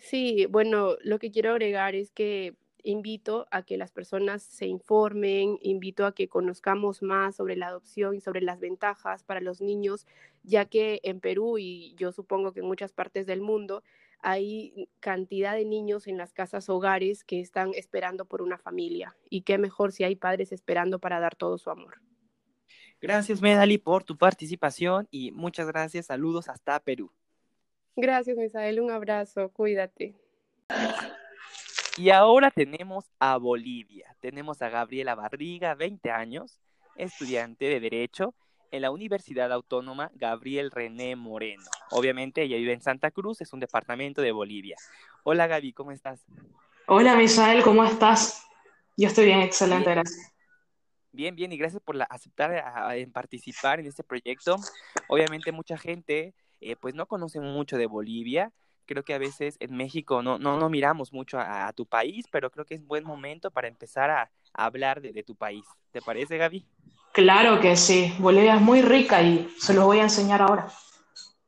[0.00, 5.58] Sí, bueno, lo que quiero agregar es que invito a que las personas se informen,
[5.62, 10.06] invito a que conozcamos más sobre la adopción y sobre las ventajas para los niños,
[10.42, 13.82] ya que en Perú y yo supongo que en muchas partes del mundo
[14.22, 19.16] hay cantidad de niños en las casas hogares que están esperando por una familia.
[19.28, 22.00] Y qué mejor si hay padres esperando para dar todo su amor.
[23.00, 26.06] Gracias, Medali, por tu participación y muchas gracias.
[26.06, 27.10] Saludos hasta Perú.
[27.96, 28.80] Gracias, Misael.
[28.80, 29.50] Un abrazo.
[29.50, 30.14] Cuídate.
[31.96, 34.14] Y ahora tenemos a Bolivia.
[34.20, 36.60] Tenemos a Gabriela Barriga, 20 años,
[36.96, 38.34] estudiante de Derecho
[38.70, 41.64] en la Universidad Autónoma Gabriel René Moreno.
[41.90, 44.76] Obviamente ella vive en Santa Cruz, es un departamento de Bolivia.
[45.24, 46.24] Hola Gaby, ¿cómo estás?
[46.86, 48.46] Hola Misael, ¿cómo estás?
[48.96, 50.32] Yo estoy bien, excelente, gracias.
[51.12, 54.56] Bien, bien, y gracias por aceptar en participar en este proyecto.
[55.08, 58.52] Obviamente mucha gente eh, pues no conoce mucho de Bolivia.
[58.86, 62.50] Creo que a veces en México no, no, no miramos mucho a, tu país, pero
[62.50, 65.64] creo que es buen momento para empezar a, hablar de, de tu país.
[65.92, 66.66] ¿Te parece, Gaby?
[67.12, 70.68] Claro que sí, Bolivia es muy rica y se los voy a enseñar ahora.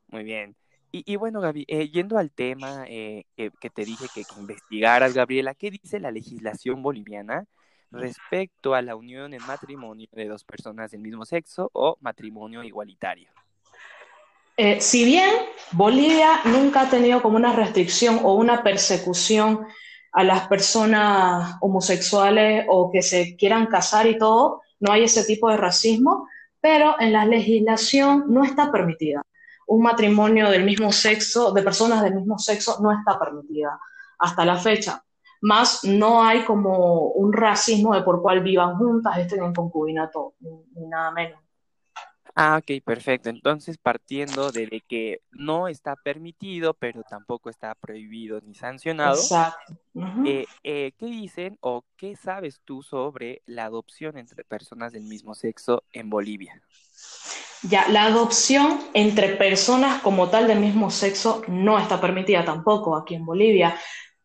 [0.07, 0.55] Muy bien.
[0.95, 5.71] Y, bueno, Gaby, eh, yendo al tema eh, que, te dije que, investigaras, Gabriela, ¿qué
[5.71, 7.47] dice la legislación boliviana
[7.93, 13.29] respecto a la unión en matrimonio de dos personas del mismo sexo o matrimonio igualitario?
[14.55, 15.31] Eh, si bien
[15.71, 19.65] Bolivia nunca ha tenido como una restricción o una persecución
[20.11, 25.49] a las personas homosexuales o que se quieran casar y todo, no hay ese tipo
[25.49, 26.27] de racismo,
[26.61, 29.23] pero en la legislación no está permitida.
[29.65, 33.79] Un matrimonio del mismo sexo, de personas del mismo sexo, no está permitida
[34.19, 35.03] hasta la fecha.
[35.43, 40.87] Más no hay como un racismo de por cual vivan juntas, estén en concubinato, ni
[40.87, 41.43] nada menos.
[42.35, 43.29] Ah, ok, perfecto.
[43.29, 49.77] Entonces, partiendo de que no está permitido, pero tampoco está prohibido ni sancionado, Exacto.
[50.25, 55.35] Eh, eh, ¿qué dicen o qué sabes tú sobre la adopción entre personas del mismo
[55.35, 56.59] sexo en Bolivia?
[57.61, 63.13] Ya, la adopción entre personas como tal del mismo sexo no está permitida tampoco aquí
[63.13, 63.75] en Bolivia,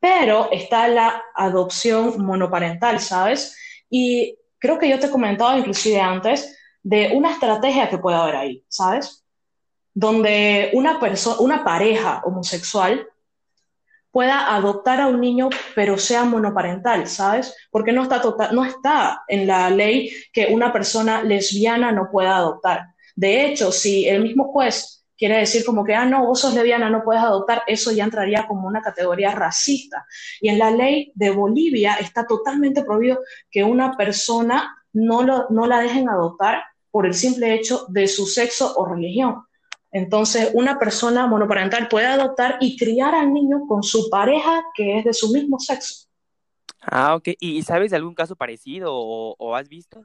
[0.00, 3.56] pero está la adopción monoparental, ¿sabes?
[3.90, 8.36] Y creo que yo te he comentado inclusive antes de una estrategia que puede haber
[8.36, 9.24] ahí, ¿sabes?
[9.94, 10.98] Donde una,
[11.40, 13.06] una pareja homosexual
[14.10, 17.54] pueda adoptar a un niño, pero sea monoparental, ¿sabes?
[17.70, 22.36] Porque no está, tota-, no está en la ley que una persona lesbiana no pueda
[22.36, 22.94] adoptar.
[23.14, 26.88] De hecho, si el mismo juez quiere decir como que, ah, no, vos sos lesbiana,
[26.88, 30.06] no puedes adoptar, eso ya entraría como una categoría racista.
[30.40, 33.18] Y en la ley de Bolivia está totalmente prohibido
[33.50, 38.26] que una persona no, lo, no la dejen adoptar por el simple hecho de su
[38.26, 39.44] sexo o religión.
[39.90, 45.04] Entonces, una persona monoparental puede adoptar y criar al niño con su pareja que es
[45.04, 46.06] de su mismo sexo.
[46.80, 47.28] Ah, ok.
[47.40, 50.04] ¿Y sabes de algún caso parecido o, has visto?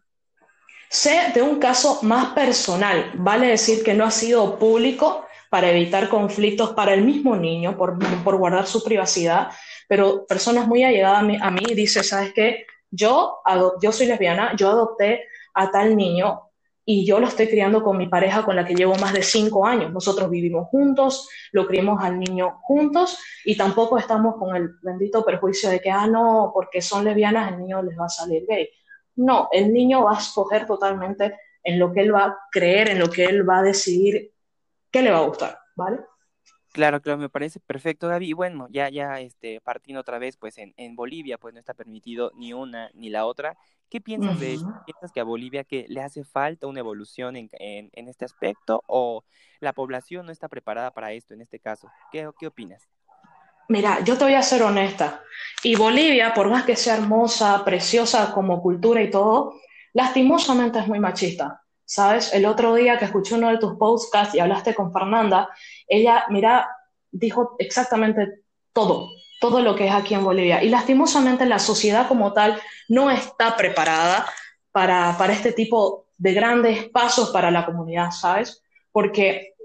[0.93, 6.07] Sé de un caso más personal, vale decir que no ha sido público para evitar
[6.07, 9.47] conflictos para el mismo niño, por, por guardar su privacidad,
[9.87, 12.67] pero personas muy allegadas a mí, a mí dicen, ¿sabes qué?
[12.91, 13.39] Yo,
[13.81, 15.23] yo soy lesbiana, yo adopté
[15.55, 16.41] a tal niño
[16.85, 19.65] y yo lo estoy criando con mi pareja con la que llevo más de cinco
[19.65, 19.91] años.
[19.91, 25.71] Nosotros vivimos juntos, lo criamos al niño juntos y tampoco estamos con el bendito perjuicio
[25.71, 28.69] de que, ah, no, porque son lesbianas, el niño les va a salir gay.
[29.15, 32.99] No, el niño va a escoger totalmente en lo que él va a creer, en
[32.99, 34.33] lo que él va a decidir
[34.91, 35.99] qué le va a gustar, ¿vale?
[36.73, 38.29] Claro, claro, me parece perfecto, Gaby.
[38.29, 41.75] Y bueno, ya, ya, este, partiendo otra vez, pues en, en Bolivia, pues no está
[41.75, 43.55] permitido ni una ni la otra.
[43.89, 44.65] ¿Qué piensas de eso?
[44.83, 49.23] ¿Piensas que a Bolivia que le hace falta una evolución en, en, este aspecto o
[49.59, 51.87] la población no está preparada para esto en este caso?
[52.11, 52.89] ¿Qué, qué opinas?
[53.73, 55.23] Mira, yo te voy a ser honesta.
[55.63, 59.55] Y Bolivia, por más que sea hermosa, preciosa como cultura y todo,
[59.93, 61.63] lastimosamente es muy machista.
[61.83, 62.31] ¿Sabes?
[62.35, 65.49] El otro día que escuché uno de tus podcasts y hablaste con Fernanda,
[65.87, 66.69] ella, mira,
[67.09, 69.09] dijo exactamente todo,
[69.41, 70.61] todo lo que es aquí en Bolivia.
[70.61, 74.27] Y lastimosamente la sociedad como tal no está preparada
[74.71, 78.61] para, para este tipo de grandes pasos para la comunidad, ¿sabes?
[78.91, 79.55] Porque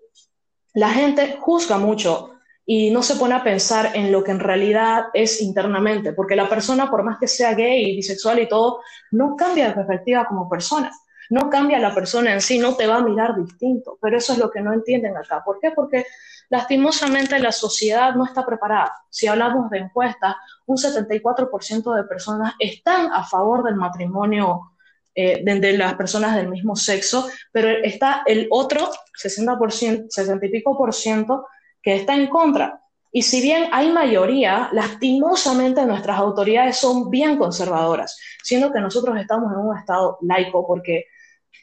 [0.73, 2.38] la gente juzga mucho
[2.71, 6.51] y no se pone a pensar en lo que en realidad es internamente, porque la
[6.51, 10.51] persona, por más que sea gay y bisexual y todo, no cambia de perspectiva como
[10.51, 10.93] persona,
[11.31, 14.39] no cambia la persona en sí, no te va a mirar distinto, pero eso es
[14.39, 15.43] lo que no entienden acá.
[15.43, 15.71] ¿Por qué?
[15.71, 16.05] Porque
[16.51, 18.93] lastimosamente la sociedad no está preparada.
[19.09, 24.73] Si hablamos de encuestas, un 74% de personas están a favor del matrimonio
[25.15, 28.91] eh, de, las personas del mismo sexo, pero está el otro
[29.25, 31.47] 60%, 60 y pico por ciento
[31.83, 32.83] que está en contra.
[33.11, 39.53] Y si bien hay mayoría, lastimosamente nuestras autoridades son bien conservadoras, siendo que nosotros estamos
[39.53, 41.07] en un estado laico, porque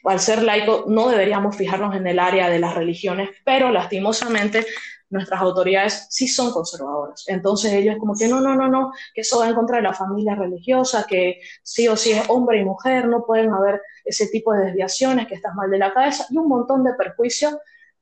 [0.04, 4.66] al ser laico no deberíamos fijarnos en el área de las religiones, pero lastimosamente
[5.08, 7.24] nuestras autoridades sí son conservadoras.
[7.28, 9.94] Entonces ellos como que no, no, no, no, que eso va en contra de la
[9.94, 14.52] familia religiosa, que sí o sí es hombre y mujer, no pueden haber ese tipo
[14.52, 17.54] de desviaciones, que estás mal de la cabeza y un montón de perjuicios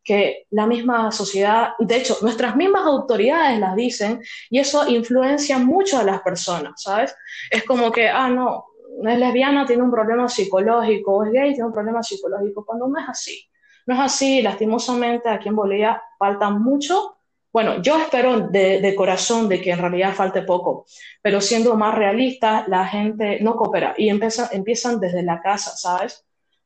[0.05, 5.99] que la misma sociedad, de hecho, nuestras mismas autoridades las dicen y eso influencia mucho
[5.99, 7.17] a las personas, ¿sabes?
[7.51, 8.67] Es como que, ah, no,
[9.03, 13.09] es lesbiana, tiene un problema psicológico, es gay, tiene un problema psicológico, cuando no es
[13.09, 13.49] así.
[13.87, 17.17] No es así, lastimosamente aquí en Bolivia falta mucho.
[17.53, 20.87] Bueno, yo espero de, corazón de que en realidad falte poco,
[21.23, 26.24] pero siendo más realista, la gente no coopera y empieza, empiezan desde la casa, ¿sabes?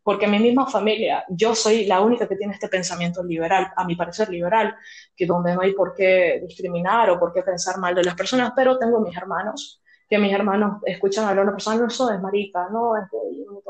[0.08, 3.94] Porque mi misma familia, yo soy la única que tiene este pensamiento liberal, a mi
[3.94, 4.74] parecer liberal,
[5.14, 8.52] que donde no hay por qué discriminar o por qué pensar mal de las personas,
[8.56, 12.20] pero tengo mis hermanos, que mis hermanos escuchan hablar a una persona, no, eso es
[12.22, 13.60] marica, no, es un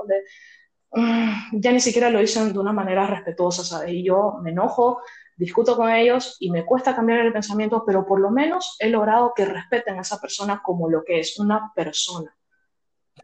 [0.92, 3.92] Mm, ya ni siquiera lo dicen de una manera respetuosa, ¿sabes?
[3.92, 5.00] Y yo me enojo,
[5.36, 9.32] discuto con ellos y me cuesta cambiar el pensamiento, pero por lo menos he logrado
[9.34, 12.37] que respeten a esa persona como lo que es, una persona.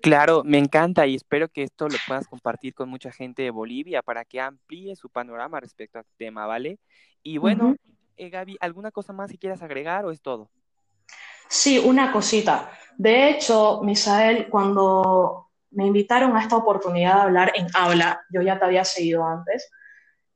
[0.00, 4.02] Claro, me encanta y espero que esto lo puedas compartir con mucha gente de Bolivia
[4.02, 6.78] para que amplíe su panorama respecto al tema, ¿vale?
[7.22, 7.76] Y bueno,
[8.16, 10.50] eh, Gaby, ¿alguna cosa más que quieras agregar o es todo?
[11.48, 12.70] Sí, una cosita.
[12.96, 18.58] De hecho, Misael, cuando me invitaron a esta oportunidad de hablar en habla, yo ya
[18.58, 19.70] te había seguido antes,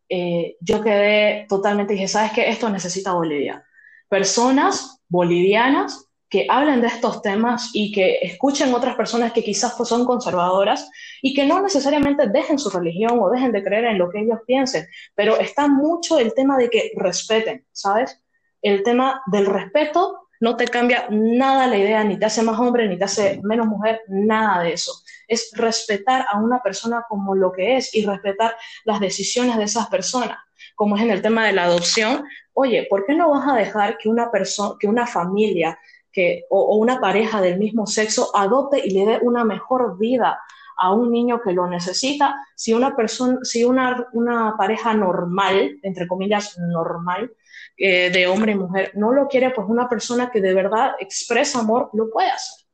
[0.09, 2.49] eh, yo quedé totalmente, dije, ¿sabes qué?
[2.49, 3.65] Esto necesita Bolivia.
[4.09, 9.89] Personas bolivianas que hablen de estos temas y que escuchen otras personas que quizás pues,
[9.89, 10.91] son conservadoras
[11.23, 14.41] y que no necesariamente dejen su religión o dejen de creer en lo que ellos
[14.47, 18.21] piensen, pero está mucho el tema de que respeten, ¿sabes?
[18.61, 22.89] El tema del respeto no te cambia nada la idea, ni te hace más hombre,
[22.89, 24.93] ni te hace menos mujer, nada de eso
[25.29, 29.87] es respetar a una persona como lo que es y respetar las decisiones de esas
[29.89, 30.39] personas,
[30.75, 32.25] como es en el tema de la adopción.
[32.55, 35.79] Oye, ¿por qué no vas a dejar que una persona, que una familia
[36.19, 40.41] que, o, una pareja del mismo sexo adopte y le dé una mejor vida
[40.77, 46.09] a un niño que lo necesita, si una persona, si una, una pareja normal, entre
[46.09, 47.31] comillas, normal,
[47.77, 51.61] eh, de hombre y mujer, no lo quiere, pues una persona que de verdad expresa
[51.61, 52.67] amor lo puede hacer.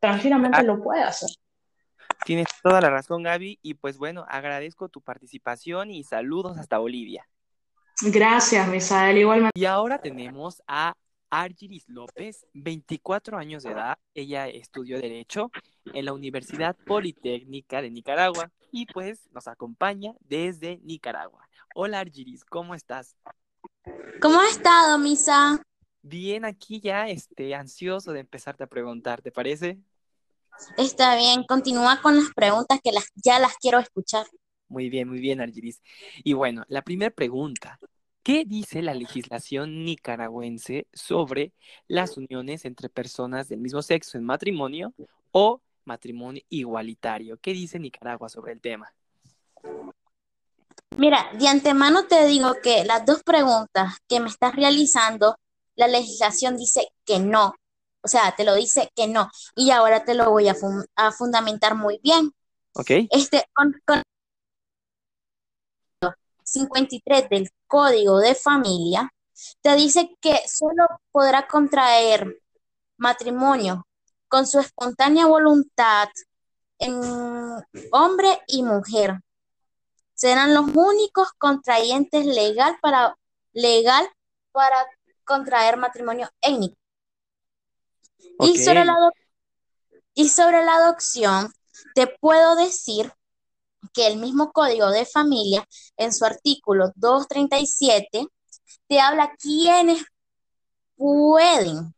[0.00, 0.64] Tranquilamente ah.
[0.64, 1.30] lo puede hacer.
[2.24, 3.60] Tienes toda la razón, Gaby.
[3.62, 7.28] Y pues bueno, agradezco tu participación y saludos hasta Bolivia.
[8.02, 9.58] Gracias, Misael, igualmente.
[9.58, 10.94] Y ahora tenemos a
[11.30, 13.98] Argiris López, 24 años de edad.
[14.14, 15.50] Ella estudió Derecho
[15.92, 21.48] en la Universidad Politécnica de Nicaragua y pues nos acompaña desde Nicaragua.
[21.74, 23.16] Hola Argiris, ¿cómo estás?
[24.20, 25.62] ¿Cómo has estado, Misa?
[26.02, 29.78] Bien, aquí ya este, ansioso de empezarte a preguntar, ¿te parece?
[30.76, 34.26] Está bien, continúa con las preguntas que las, ya las quiero escuchar.
[34.68, 35.82] Muy bien, muy bien, Argiris.
[36.24, 37.78] Y bueno, la primera pregunta.
[38.28, 41.54] ¿Qué dice la legislación nicaragüense sobre
[41.86, 44.92] las uniones entre personas del mismo sexo en matrimonio
[45.32, 47.38] o matrimonio igualitario?
[47.40, 48.92] ¿Qué dice Nicaragua sobre el tema?
[50.98, 55.36] Mira, de antemano te digo que las dos preguntas que me estás realizando,
[55.74, 57.54] la legislación dice que no,
[58.02, 59.30] o sea, te lo dice que no.
[59.56, 62.32] Y ahora te lo voy a, fundamentar muy bien.
[62.74, 62.90] Ok.
[63.10, 63.74] Este, con,
[66.50, 69.12] 53 del Código de Familia,
[69.60, 72.40] te dice que solo podrá contraer
[72.96, 73.86] matrimonio
[74.28, 76.08] con su espontánea voluntad
[76.78, 77.00] en
[77.92, 79.20] hombre y mujer.
[80.14, 83.16] Serán los únicos contrayentes legal para,
[83.52, 84.08] legal
[84.52, 84.86] para
[85.24, 86.76] contraer matrimonio étnico.
[88.40, 88.94] Y, sobre la
[90.14, 91.52] y sobre la adopción,
[91.94, 93.12] te puedo decir
[93.92, 95.64] que el mismo código de familia,
[95.96, 98.26] en su artículo 237,
[98.86, 100.04] te habla quiénes
[100.96, 101.94] pueden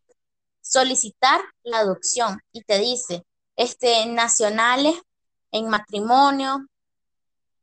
[0.60, 3.24] solicitar la adopción y te dice,
[3.56, 4.94] este, nacionales
[5.52, 6.66] en matrimonio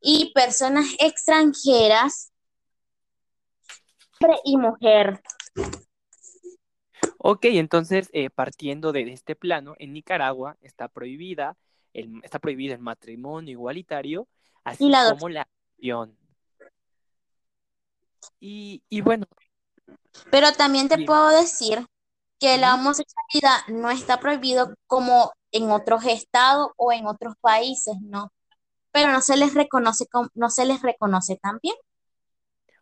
[0.01, 2.32] y personas extranjeras,
[4.20, 5.22] hombre y mujer.
[7.18, 11.57] Ok, entonces, eh, partiendo de este plano, en Nicaragua está prohibida
[11.98, 14.28] el, está prohibido el matrimonio igualitario,
[14.64, 16.18] así como la adopción.
[18.39, 19.26] Y, y bueno.
[20.32, 21.86] Pero también te puedo decir
[22.39, 28.32] que la homosexualidad no está prohibido como en otros estados o en otros países, ¿no?
[28.91, 31.76] Pero no se les reconoce, no se les reconoce también.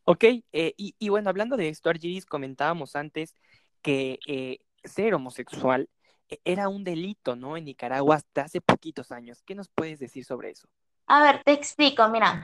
[0.04, 3.34] Ok, eh, y, y, bueno, hablando de esto, Argiris, comentábamos antes
[3.82, 5.90] que eh, ser homosexual
[6.46, 7.58] era un delito, ¿no?
[7.58, 9.44] En Nicaragua hasta hace poquitos años.
[9.44, 10.68] ¿Qué nos puedes decir sobre eso?
[11.08, 12.44] A ver, te explico, mira.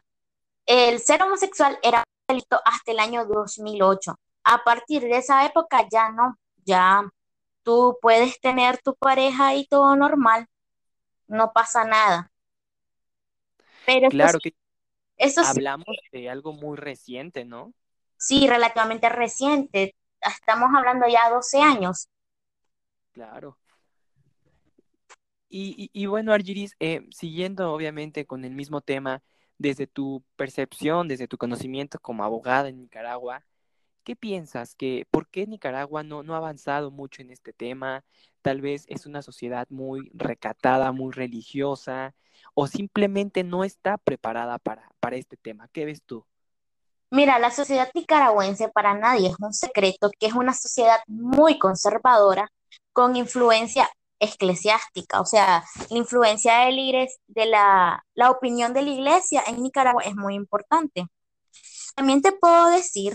[0.68, 4.16] El ser homosexual era un delito hasta el año 2008.
[4.46, 7.10] A partir de esa época ya no, ya
[7.64, 10.48] tú puedes tener tu pareja y todo normal,
[11.28, 12.32] no pasa nada.
[13.86, 14.54] Pero Claro que
[15.18, 17.74] esto sí, hablamos de algo muy reciente, ¿no?
[18.18, 22.08] sí, relativamente reciente, estamos hablando ya 12 años.
[23.14, 23.58] Claro.
[25.54, 29.22] Y, y- bueno, Argiris, eh, siguiendo obviamente con el mismo tema,
[29.58, 33.45] desde tu percepción, desde tu conocimiento como abogada en Nicaragua,
[34.04, 38.04] ¿qué piensas que por qué Nicaragua no, no ha avanzado mucho en este tema?
[38.41, 42.16] Tal vez es una sociedad muy recatada, muy religiosa,
[42.56, 45.70] o simplemente no está preparada para, para este tema.
[45.74, 46.26] ¿Qué ves tú?
[47.12, 52.49] Mira, la sociedad nicaragüense para nadie es un secreto que es una sociedad muy conservadora
[52.93, 53.89] con influencia
[54.22, 59.62] eclesiástica, o sea, la influencia de la de la, la opinión de la iglesia en
[59.64, 61.08] Nicaragua es muy importante.
[61.96, 63.14] También te puedo decir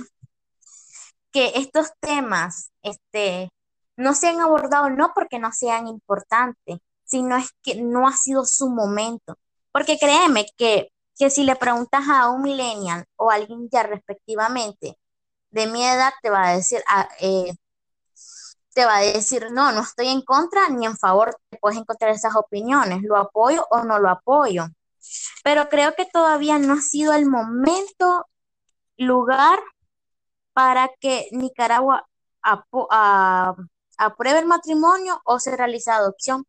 [1.33, 3.51] que estos temas, este,
[3.97, 8.45] no se han abordado no porque no sean importantes, sino es que no ha sido
[8.45, 9.39] su momento.
[9.73, 14.99] Porque créeme que, que si le preguntas a un millennial o a alguien ya respectivamente
[15.51, 17.53] de mi edad, te va a decir, ah, eh,
[18.77, 22.11] te va a decir, no, no estoy en contra ni en favor, te puedes encontrar
[22.11, 24.67] esas opiniones, lo apoyo o no lo apoyo.
[25.43, 28.27] Pero creo que todavía no ha sido el momento,
[28.99, 29.59] lugar
[30.53, 32.07] para que Nicaragua
[33.97, 36.45] apruebe el matrimonio o se realice adopción.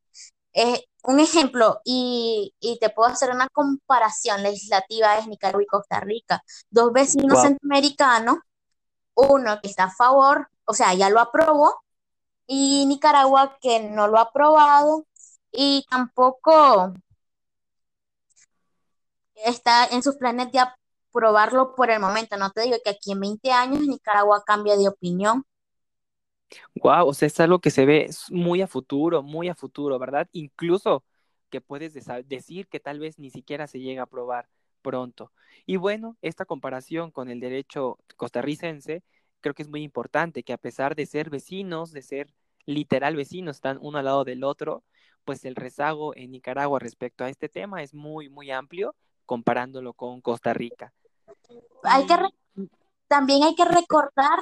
[0.51, 6.01] Eh, un ejemplo, y, y te puedo hacer una comparación legislativa, es Nicaragua y Costa
[6.01, 7.43] Rica, dos vecinos Wow.
[7.43, 8.37] centroamericanos,
[9.15, 11.73] uno que está a favor, o sea, ya lo aprobó,
[12.47, 15.05] y Nicaragua que no lo ha aprobado
[15.51, 16.93] y tampoco
[19.35, 22.37] está en sus planes de aprobarlo por el momento.
[22.37, 25.45] No te digo que aquí en 20 años Nicaragua cambia de opinión.
[26.75, 30.29] Wow, o sea, es algo que se ve muy a futuro, muy a futuro, ¿verdad?
[30.31, 31.03] Incluso
[31.49, 31.93] que puedes
[32.25, 34.47] decir que tal vez ni siquiera se llega a aprobar
[34.81, 35.31] pronto.
[35.65, 39.03] Y bueno, esta comparación con el derecho costarricense
[39.41, 42.33] creo que es muy importante, que a pesar de ser vecinos, de ser
[42.65, 44.83] literal vecinos, están uno al lado del otro,
[45.25, 50.21] pues el rezago en Nicaragua respecto a este tema es muy, muy amplio comparándolo con
[50.21, 50.93] Costa Rica.
[51.83, 52.69] Hay que re-
[53.07, 54.39] también hay que recordar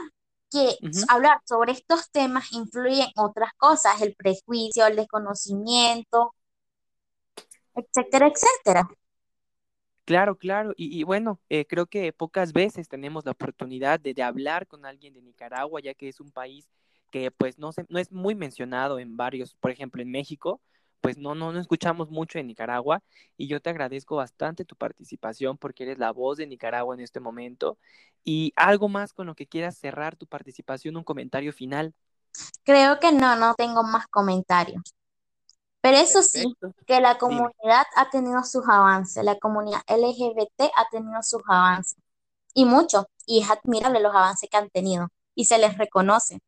[0.52, 0.78] que
[1.10, 6.34] hablar sobre estos temas influye en otras cosas, el prejuicio, el desconocimiento,
[7.76, 8.88] etcétera, etcétera.
[10.06, 10.74] Claro, claro.
[10.78, 15.14] Y, y bueno, eh, creo que pocas veces tenemos la oportunidad de, hablar con alguien
[15.16, 16.68] de Nicaragua, ya que es un país
[17.12, 20.62] que pues no se, no es muy mencionado en varios, por ejemplo, en México,
[21.02, 23.02] pues no, no, no escuchamos mucho de Nicaragua
[23.38, 27.20] y yo te agradezco bastante tu participación porque eres la voz de Nicaragua en este
[27.20, 27.78] momento.
[28.24, 31.94] Y algo más con lo que quieras cerrar tu participación, un comentario final.
[32.64, 34.82] Creo que no, no tengo más comentarios.
[35.86, 36.52] Pero eso sí,
[36.88, 41.96] que la comunidad ha tenido sus avances, la comunidad LGBT ha tenido sus avances,
[42.56, 46.40] y mucho, y es admirable los avances que han tenido, y se les reconoce.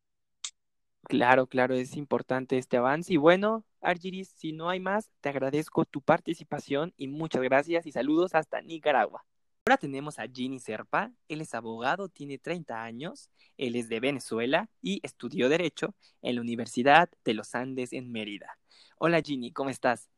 [1.04, 3.14] Claro, claro, es importante este avance.
[3.14, 7.92] Y bueno, Argiris, si no hay más, te agradezco tu participación y muchas gracias y
[7.92, 9.24] saludos hasta Nicaragua.
[9.68, 14.68] Ahora tenemos a Ginny Serpa, él es abogado, tiene 30 años, él es de Venezuela
[14.82, 18.58] y estudió Derecho en la Universidad de los Andes en Mérida.
[19.00, 20.10] Hola Ginny, ¿cómo estás?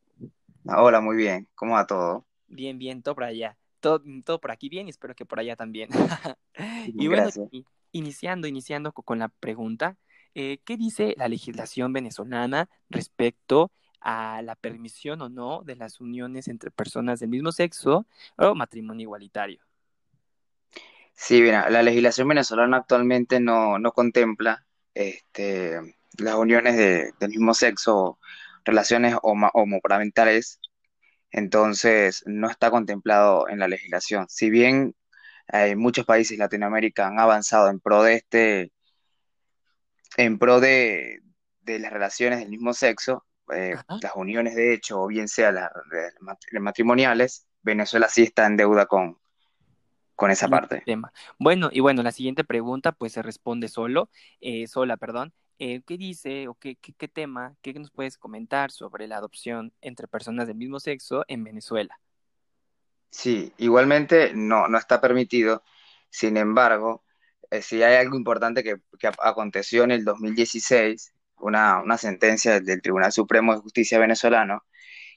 [0.64, 1.48] Hola, muy bien.
[1.54, 2.26] ¿Cómo va todo?
[2.48, 3.56] Bien, bien, todo por allá.
[3.80, 5.88] Todo, todo por aquí bien y espero que por allá también.
[6.96, 7.30] Y bueno.
[7.30, 9.96] Ginny, iniciando, iniciando co- con la pregunta,
[10.34, 16.48] eh, ¿qué dice la legislación venezolana respecto a la permisión o no de las uniones
[16.48, 18.06] entre personas del mismo sexo
[18.36, 19.62] o matrimonio igualitario?
[21.14, 25.78] Sí, mira, la legislación venezolana actualmente no, no contempla este,
[26.18, 28.18] las uniones de- del mismo sexo
[28.64, 30.60] relaciones homo- homoparentales,
[31.30, 34.26] entonces no está contemplado en la legislación.
[34.28, 34.94] Si bien
[35.52, 38.72] eh, muchos países de Latinoamérica han avanzado en pro de este,
[40.16, 41.20] en pro de,
[41.60, 45.70] de las relaciones del mismo sexo, eh, las uniones de hecho, o bien sea las,
[45.90, 49.18] las mat- matrimoniales, Venezuela sí está en deuda con,
[50.14, 50.82] con esa este parte.
[50.84, 51.12] tema.
[51.38, 55.32] Bueno, y bueno, la siguiente pregunta pues se responde solo, eh, sola, perdón.
[55.62, 60.08] Eh, ¿qué dice o qué, qué, tema, qué nos puedes comentar sobre la adopción entre
[60.08, 62.00] personas del mismo sexo en Venezuela?
[63.10, 65.62] Sí, igualmente no, no está permitido.
[66.08, 67.04] Sin embargo,
[67.50, 72.80] eh, sí hay algo importante que, que aconteció en el 2016, una, una sentencia del
[72.80, 74.64] Tribunal Supremo de Justicia venezolano,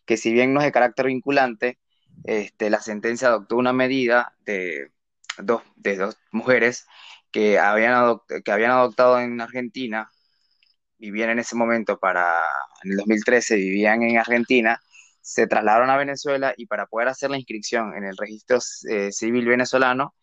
[0.06, 1.80] que si bien no es de carácter vinculante,
[2.26, 4.92] este, la sentencia adoptó una medida de
[5.38, 6.86] dos, de dos mujeres
[7.32, 10.10] que habían, que habían adoptado en Argentina,
[11.12, 12.34] vivían en ese momento para,
[12.84, 14.80] en el 2013 vivían en Argentina,
[15.22, 19.46] se trasladaron a Venezuela y para poder hacer la inscripción en el registro eh, civil
[19.46, 20.16] venezolano,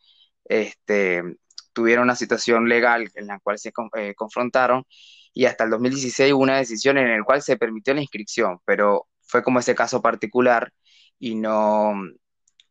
[0.44, 1.22] este,
[1.72, 4.84] tuvieron una situación legal en la cual se eh, confrontaron
[5.32, 9.06] y hasta el 2016 hubo una decisión en la cual se permitió la inscripción, pero
[9.22, 10.72] fue como ese caso particular
[11.18, 11.94] y no,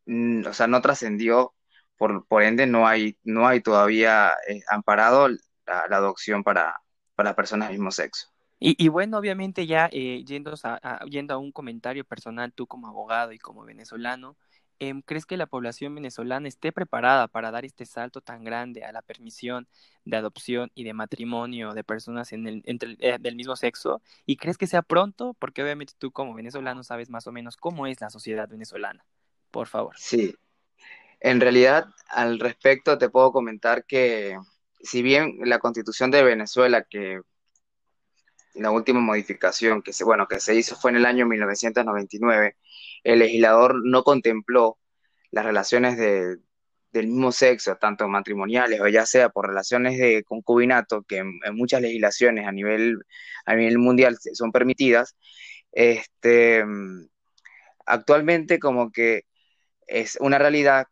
[0.06, 1.54] mm, o sea, no trascendió,
[1.98, 6.82] por, por, ende no hay, no hay todavía eh, amparado la, adopción para,
[7.20, 8.30] para personas del mismo sexo.
[8.62, 13.32] Y, bueno, obviamente ya eh, yendo, a, yendo a un comentario personal, tú como abogado
[13.32, 14.36] y como venezolano,
[14.82, 18.94] Em, ¿crees que la población venezolana esté preparada para dar este salto tan grande a
[18.94, 19.68] la permisión
[20.06, 24.02] de adopción y de matrimonio de personas en el, entre, eh, del mismo sexo?
[24.26, 25.36] ¿Y crees que sea pronto?
[25.38, 29.06] Porque obviamente tú como venezolano sabes más o menos cómo es la sociedad venezolana.
[29.52, 29.96] Por favor.
[29.98, 30.34] Sí.
[31.20, 34.40] En realidad, al respecto, te puedo comentar que
[34.82, 37.22] si bien la constitución de Venezuela, que
[38.56, 42.58] la última modificación que se, bueno, que se hizo fue en el año 1999,
[43.04, 44.78] el legislador no contempló
[45.32, 46.38] las relaciones de,
[46.92, 51.82] del mismo sexo, tanto matrimoniales o ya sea por relaciones de concubinato, que en, muchas
[51.82, 53.00] legislaciones a nivel,
[53.46, 55.16] a nivel mundial son permitidas,
[55.72, 56.64] este,
[57.86, 59.24] actualmente como que
[59.88, 60.88] es una realidad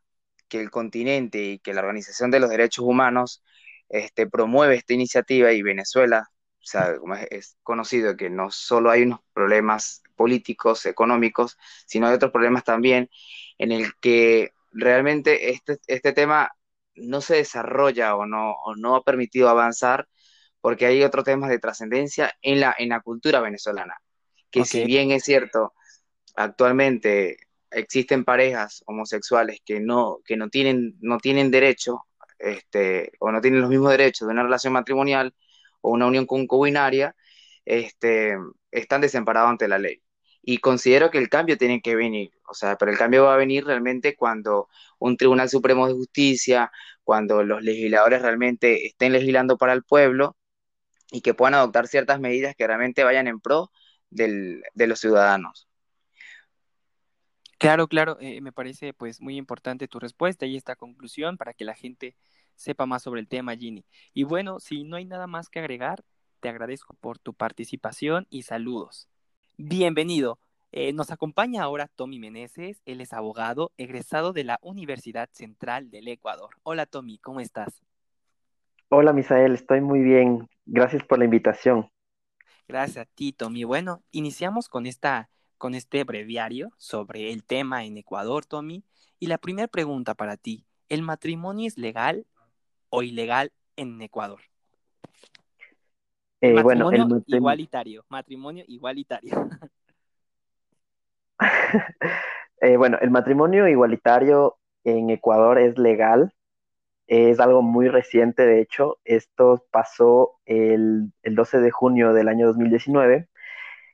[0.47, 3.43] que el continente y que la Organización de los Derechos Humanos
[3.89, 6.29] este, promueve esta iniciativa y Venezuela
[6.67, 12.15] o sea, como es, conocido que no solo hay unos problemas políticos, económicos, sino hay
[12.15, 13.09] otros problemas también
[13.57, 16.51] en el que realmente este, este tema
[16.95, 20.09] no se desarrolla o no, no ha permitido avanzar
[20.59, 23.95] porque hay otros temas de trascendencia en la, en la cultura venezolana.
[24.51, 25.73] Que si bien es cierto,
[26.35, 27.37] actualmente
[27.71, 32.06] existen parejas homosexuales que no, que no tienen, no tienen derecho,
[32.39, 35.33] este, o no tienen los mismos derechos de una relación matrimonial,
[35.81, 37.15] o una unión concubinaria,
[37.65, 38.37] este,
[38.71, 40.01] están desamparados ante la ley.
[40.41, 43.37] Y considero que el cambio tiene que venir, o sea, pero el cambio va a
[43.37, 44.69] venir realmente cuando
[44.99, 46.71] un Tribunal Supremo de Justicia,
[47.03, 50.37] cuando los legisladores realmente estén legislando para el pueblo
[51.11, 53.71] y que puedan adoptar ciertas medidas que realmente vayan en pro
[54.09, 55.66] del, de los ciudadanos.
[57.57, 61.65] Claro, claro, eh, me parece pues muy importante tu respuesta y esta conclusión para que
[61.65, 62.15] la gente
[62.55, 63.83] sepa más sobre el tema, Ginny.
[64.13, 66.03] Y bueno, si no hay nada más que agregar,
[66.39, 69.09] te agradezco por tu participación y saludos.
[69.57, 70.39] Bienvenido.
[70.71, 76.09] Eh, nos acompaña ahora Tommy Meneses, él es abogado egresado de la Universidad Central del
[76.09, 76.49] Ecuador.
[76.61, 77.81] Hola Tommy, ¿cómo estás?
[78.89, 80.47] Hola Misael, estoy muy bien.
[80.65, 81.89] Gracias por la invitación.
[82.67, 83.63] Gracias a ti, Tommy.
[83.63, 88.83] Bueno, iniciamos con esta con este breviario sobre el tema en Ecuador, Tommy.
[89.19, 92.25] Y la primera pregunta para ti, ¿el matrimonio es legal
[92.89, 94.41] o ilegal en Ecuador?
[96.41, 99.49] Eh, bueno, el igualitario, matrimonio igualitario.
[102.59, 106.33] Eh, bueno, el matrimonio igualitario en Ecuador es legal,
[107.05, 112.47] es algo muy reciente, de hecho, esto pasó el, el 12 de junio del año
[112.47, 113.29] 2019,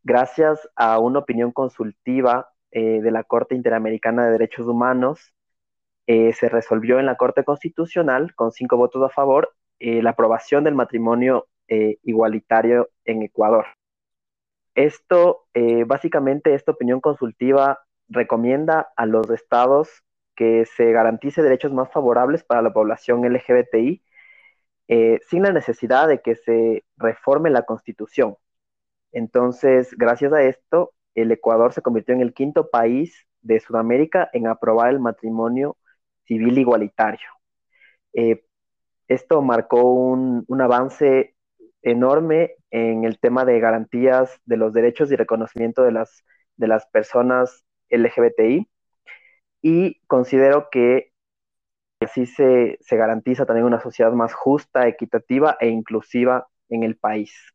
[0.04, 5.34] gracias a una opinión consultiva eh, de la Corte Interamericana de Derechos Humanos
[6.08, 10.64] eh, se resolvió en la Corte Constitucional con cinco votos a favor eh, la aprobación
[10.64, 11.48] del matrimonio
[12.04, 13.66] igualitario en Ecuador.
[14.76, 15.48] Esto,
[15.88, 17.80] básicamente, esta opinión consultiva
[18.10, 20.04] recomienda a los estados
[20.36, 24.04] que se garantice derechos más favorables para la población LGBTI
[25.28, 28.36] sin la necesidad de que se reforme la constitución.
[29.14, 34.48] Entonces, gracias a esto, el Ecuador se convirtió en el quinto país de Sudamérica en
[34.48, 35.78] aprobar el matrimonio
[36.26, 37.28] civil igualitario.
[38.14, 38.44] Eh,
[39.08, 41.36] esto marcó un, avance
[41.82, 46.24] enorme en el tema de garantías de los derechos y reconocimiento de las,
[46.58, 48.70] de las personas LGBTI
[49.62, 51.14] y considero que
[52.02, 57.53] así se, garantiza también una sociedad más justa, equitativa e inclusiva en el país.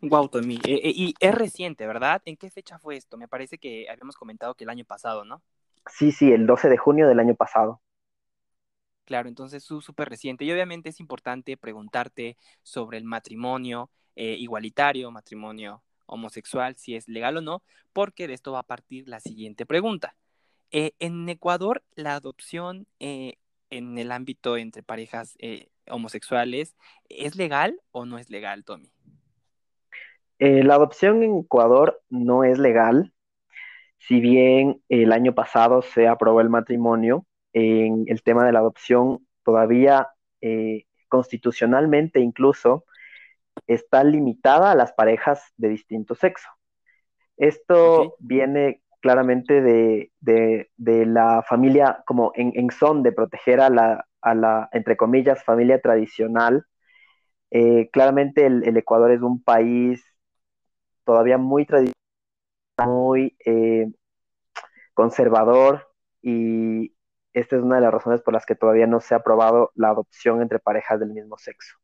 [0.00, 0.56] Wow, Tommy.
[0.64, 2.22] Eh, eh, y es reciente, ¿verdad?
[2.24, 3.16] ¿En qué fecha fue esto?
[3.16, 5.42] Me parece que habíamos comentado que el año pasado, ¿no?
[5.90, 7.80] Sí, sí, el 12 de junio del año pasado.
[9.04, 10.44] Claro, entonces es súper reciente.
[10.44, 17.36] Y obviamente es importante preguntarte sobre el matrimonio eh, igualitario, matrimonio homosexual, si es legal
[17.36, 17.62] o no,
[17.92, 20.16] porque de esto va a partir la siguiente pregunta.
[20.70, 23.36] En Ecuador, la adopción en
[23.70, 25.38] el ámbito entre parejas
[25.88, 26.76] homosexuales,
[27.08, 28.90] ¿es legal o no es legal, Tommy?
[30.38, 33.12] La adopción en Ecuador no es legal,
[33.98, 39.26] si bien el año pasado se aprobó el matrimonio, en el tema de la adopción
[39.42, 40.08] todavía
[40.42, 42.84] eh, constitucionalmente incluso,
[43.66, 46.48] está limitada a las parejas de distinto sexo.
[47.36, 50.10] Esto viene claramente de,
[50.76, 56.66] la familia, como en, son de proteger a la, a la, entre comillas, familia tradicional.
[57.50, 60.04] Eh, claramente el, Ecuador es un país
[61.06, 61.94] todavía muy tradicional,
[62.84, 63.90] muy eh,
[64.92, 65.88] conservador
[66.20, 66.94] y
[67.32, 69.90] esta es una de las razones por las que todavía no se ha aprobado la
[69.90, 71.76] adopción entre parejas del mismo sexo.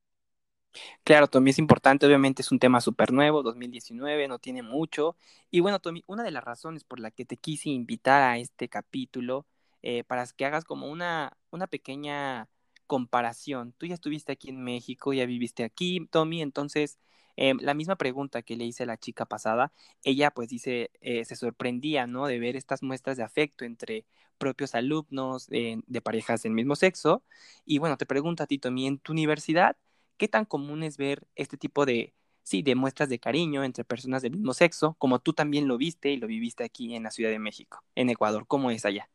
[1.05, 5.17] Claro, Tommy, es importante, obviamente es un tema súper nuevo, 2019, no tiene mucho.
[5.51, 8.69] Y bueno, Tommy, una de las razones por la que te quise invitar a este
[8.69, 9.47] capítulo,
[9.83, 12.49] eh, para que hagas como una, una pequeña
[12.87, 13.75] comparación.
[13.79, 16.99] Tú ya estuviste aquí en México, ya viviste aquí, Tommy, entonces
[17.37, 19.73] em, la misma pregunta que le hice a la chica pasada,
[20.05, 22.27] ella pues dice, eh, se sorprendía, ¿no?
[22.27, 24.05] De ver estas muestras de afecto entre
[24.39, 27.23] propios alumnos de parejas del mismo sexo.
[27.65, 29.77] Y bueno, te pregunto a ti, Tommy, en tu universidad,
[30.17, 32.13] ¿qué tan común es ver este tipo de,
[32.43, 36.11] sí, de muestras de cariño entre personas del mismo sexo, como tú también lo viste
[36.11, 38.45] y lo viviste aquí en la Ciudad de México, en Ecuador?
[38.47, 39.09] ¿Cómo es allá?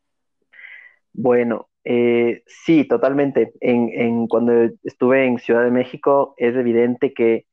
[1.12, 3.52] Bueno, eh, sí, totalmente.
[3.60, 4.52] En, cuando
[4.84, 7.46] estuve en Ciudad de México es evidente que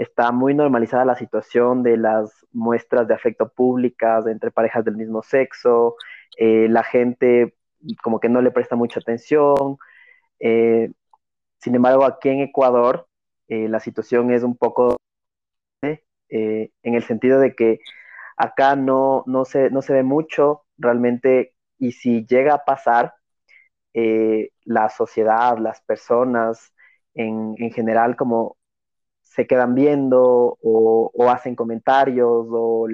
[0.00, 5.22] está muy normalizada la situación de las muestras de afecto públicas entre parejas del mismo
[5.22, 5.96] sexo,
[6.38, 7.54] eh, la gente
[8.02, 9.76] como que no le presta mucha atención,
[10.38, 10.90] eh,
[11.58, 13.08] sin embargo, aquí en Ecuador
[13.48, 14.96] eh, la situación es un poco
[15.82, 17.80] en el sentido de que
[18.36, 23.14] acá no, no, se, no se ve mucho realmente y si llega a pasar,
[23.92, 26.72] la sociedad, las personas
[27.14, 28.56] en, general como
[29.30, 32.88] se quedan viendo o, hacen comentarios o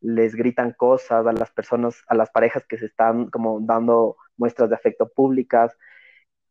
[0.00, 4.68] les gritan cosas a las personas, a las parejas que se están como dando muestras
[4.68, 5.76] de afecto públicas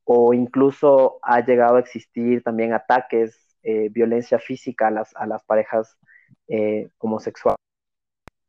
[0.06, 5.44] o incluso ha llegado a existir también ataques, eh, violencia física a las, a las
[5.44, 5.98] parejas
[6.48, 7.58] eh, homosexuales.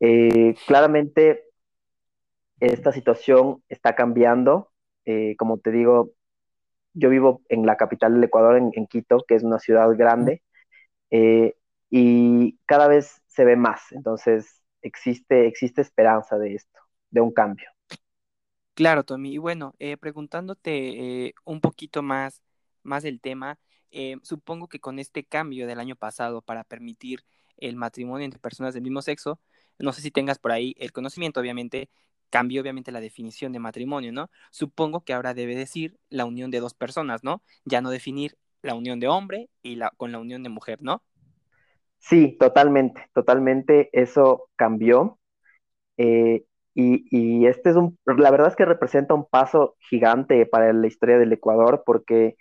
[0.00, 1.46] Eh, claramente
[2.60, 4.70] esta situación está cambiando.
[5.38, 6.12] como te digo,
[6.94, 10.42] yo vivo en la capital del Ecuador, en, Quito, que es una ciudad grande,
[11.10, 13.92] y cada vez se ve más.
[13.92, 16.78] Entonces, existe, existe esperanza de esto,
[17.10, 17.68] de un cambio.
[18.74, 19.32] Claro, Tommy.
[19.32, 22.42] Y bueno, eh, preguntándote eh, un poquito más,
[22.82, 23.58] más del tema,
[23.90, 27.24] eh, supongo que con este cambio del año pasado para permitir
[27.56, 29.40] el matrimonio entre personas del mismo sexo,
[29.78, 31.88] no sé si tengas por ahí el conocimiento, obviamente,
[32.28, 34.30] cambió obviamente la definición de matrimonio, ¿no?
[34.50, 37.42] Supongo que ahora debe decir la unión de dos personas, ¿no?
[37.64, 38.36] Ya no definir
[38.66, 41.02] la unión de hombre y la, con la unión de mujer, ¿no?
[41.98, 45.18] Sí, totalmente, totalmente eso cambió.
[45.96, 46.44] Eh,
[46.74, 51.18] y, este es un, la verdad es que representa un paso gigante para la historia
[51.18, 52.36] del Ecuador porque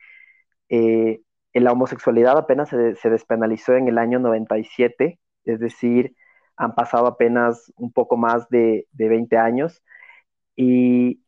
[0.68, 1.22] eh,
[1.54, 6.16] la homosexualidad apenas se, despenalizó en el año 97, es decir,
[6.58, 9.82] han pasado apenas un poco más de, de 20 años
[10.56, 11.22] y,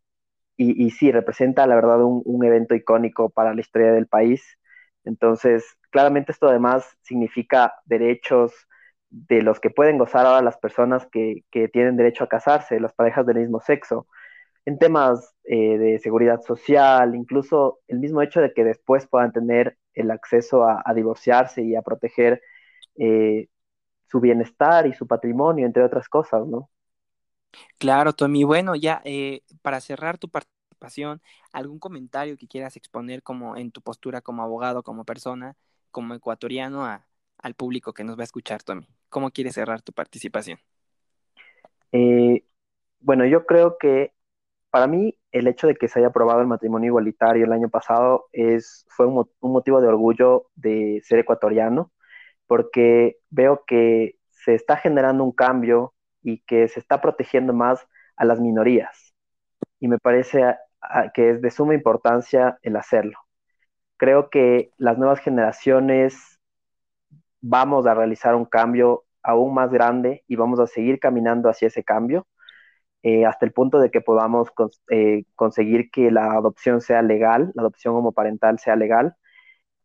[0.57, 4.57] sí, representa la verdad un evento icónico para la historia del país.
[5.07, 8.53] Entonces, claramente esto además significa derechos,
[9.09, 13.25] de los que pueden gozar ahora las personas que, tienen derecho a casarse, las parejas
[13.25, 14.07] del mismo sexo,
[14.65, 19.77] en temas eh, de seguridad social, incluso el mismo hecho de que después puedan tener
[19.93, 22.41] el acceso a, divorciarse y a proteger
[22.95, 23.47] eh,
[24.07, 26.69] su bienestar y su patrimonio, entre otras cosas, ¿no?
[27.79, 28.43] Claro, Tommy.
[28.43, 30.29] Bueno, ya eh, para cerrar tu
[30.77, 31.21] participación,
[31.51, 35.55] ¿algún comentario que quieras exponer como en tu postura como abogado, como persona,
[35.91, 36.85] como ecuatoriano
[37.37, 38.87] al público que nos va a escuchar, Tommy?
[39.09, 40.59] ¿Cómo quieres cerrar tu participación?
[41.91, 42.43] Eh,
[42.99, 44.13] bueno, yo creo que
[44.69, 48.27] para mí el hecho de que se haya aprobado el matrimonio igualitario el año pasado
[48.31, 51.91] es, fue un, motivo de orgullo de ser ecuatoriano,
[52.45, 58.25] porque veo que se está generando un cambio y que se está protegiendo más a
[58.25, 59.13] las minorías.
[59.79, 60.43] Y me parece
[61.13, 63.19] que es de suma importancia el hacerlo.
[63.97, 66.39] Creo que las nuevas generaciones
[67.41, 71.83] vamos a realizar un cambio aún más grande y vamos a seguir caminando hacia ese
[71.83, 72.27] cambio
[73.03, 74.49] eh, hasta el punto de que podamos
[74.89, 79.15] eh, conseguir que la adopción sea legal, la adopción homoparental sea legal.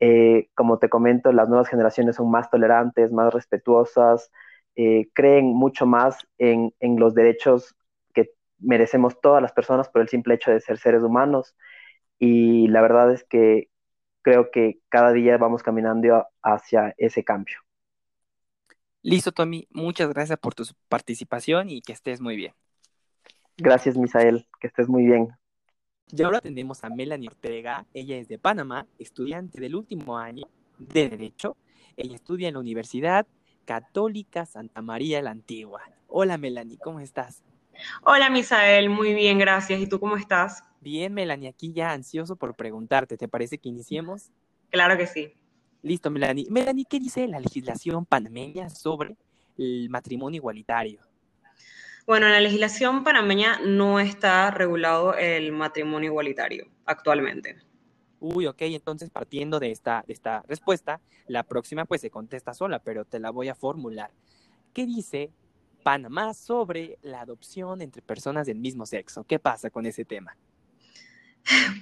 [0.01, 4.31] Eh, como te comento, las nuevas generaciones son más tolerantes, más respetuosas,
[5.15, 7.77] creen mucho más en, en los derechos
[8.63, 11.55] merecemos todas las personas por el simple hecho de ser seres humanos.
[12.19, 13.69] Y la verdad es que
[14.23, 17.59] creo que cada día vamos caminando hacia ese cambio.
[19.03, 19.67] Listo, Tommy.
[19.71, 22.55] Muchas gracias por tu participación y que estés muy bien.
[23.57, 24.47] Gracias, Misael.
[24.61, 25.29] Que estés muy bien.
[26.15, 30.47] Y ahora tenemos a Melanie Ortega, ella es de Panamá, estudiante del último año
[30.79, 31.57] de Derecho.
[31.97, 33.27] Ella estudia en la Universidad
[33.65, 35.83] Católica Santa María la Antigua.
[36.09, 37.43] Hola Melanie, ¿cómo estás?
[38.03, 39.81] Hola Misael, muy bien, gracias.
[39.81, 40.63] ¿Y tú cómo estás?
[40.81, 43.17] Bien, Melanie, aquí ya ansioso por preguntarte.
[43.17, 44.31] ¿Te parece que iniciemos?
[44.71, 45.35] Claro que sí.
[45.83, 46.47] Listo, Melanie.
[46.51, 49.17] Melanie, ¿qué dice la legislación panameña sobre
[49.59, 51.01] el matrimonio igualitario?
[52.07, 57.57] Bueno, en la legislación panameña no está regulado el matrimonio igualitario actualmente.
[58.19, 62.81] Uy, ok, entonces partiendo de esta, de esta respuesta, la próxima pues se contesta sola,
[62.81, 64.11] pero te la voy a formular.
[64.73, 65.31] ¿Qué dice
[65.83, 69.25] Panamá sobre la adopción entre personas del mismo sexo?
[69.25, 70.37] ¿Qué pasa con ese tema?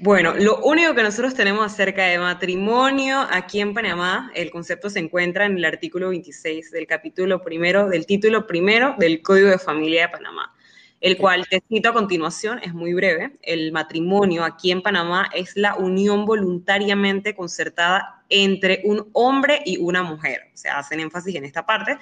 [0.01, 5.01] Bueno, lo único que nosotros tenemos acerca de matrimonio aquí en Panamá, el concepto se
[5.01, 10.07] encuentra en el artículo 26 del capítulo primero, del título primero del Código de Familia
[10.07, 10.55] de Panamá,
[11.01, 13.39] el cual te cito a continuación, es muy breve.
[13.43, 20.03] El matrimonio aquí en Panamá es la unión voluntariamente concertada entre un hombre y una
[20.03, 20.51] mujer.
[20.55, 21.99] O sea, hacen énfasis en esta parte.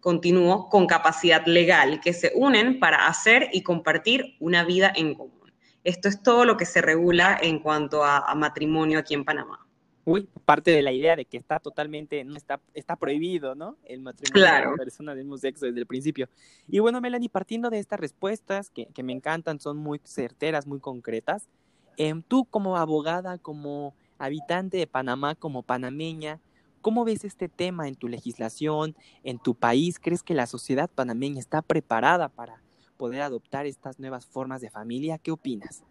[0.00, 5.52] Continúo con capacidad legal, que se unen para hacer y compartir una vida en común.
[5.84, 9.66] Esto es todo lo que se regula en cuanto a, matrimonio aquí en Panamá.
[10.04, 13.76] Uy, parte de la idea de que está totalmente, no está, está prohibido, ¿no?
[13.84, 14.70] El matrimonio claro.
[14.72, 16.28] de personas del mismo sexo desde el principio.
[16.66, 20.80] Y bueno, Melanie, partiendo de estas respuestas que, que me encantan, son muy certeras, muy
[20.80, 21.48] concretas,
[21.96, 26.40] em, tú como abogada, como habitante de Panamá, como panameña,
[26.80, 29.98] ¿cómo ves este tema en tu legislación, en tu país?
[29.98, 32.62] ¿Crees que la sociedad panameña está preparada para
[32.98, 35.16] poder adoptar estas nuevas formas de familia.
[35.16, 35.82] ¿Qué opinas?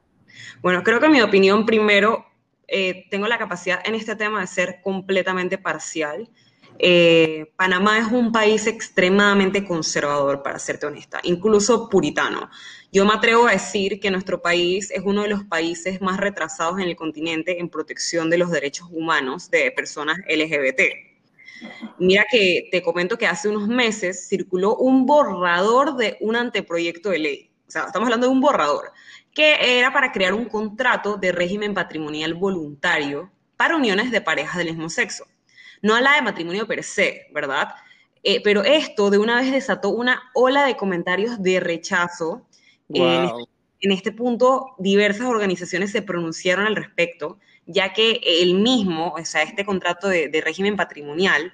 [0.62, 2.28] Bueno, creo que mi opinión primero,
[2.68, 6.30] eh, tengo la capacidad en este tema de ser completamente parcial.
[6.80, 12.50] Eh, Panamá es un país extremadamente conservador, para serte honesta, incluso puritano.
[12.92, 16.80] Yo me atrevo a decir que nuestro país es uno de los países más retrasados
[16.80, 20.82] en el continente en protección de los derechos humanos de personas LGBT.
[21.98, 27.20] Mira que te comento que hace unos meses circuló un borrador de un anteproyecto de
[27.20, 27.52] ley.
[27.68, 28.92] O sea, estamos hablando de un borrador
[29.34, 34.68] que era para crear un contrato de régimen patrimonial voluntario para uniones de parejas del
[34.68, 35.26] mismo sexo.
[35.82, 37.70] No habla de matrimonio per se, ¿verdad?
[38.24, 42.46] Eh, pero esto de una vez desató una ola de comentarios de rechazo.
[42.90, 49.44] en este punto, diversas organizaciones se pronunciaron al respecto ya que el mismo, o sea,
[49.44, 51.54] este contrato de, régimen patrimonial,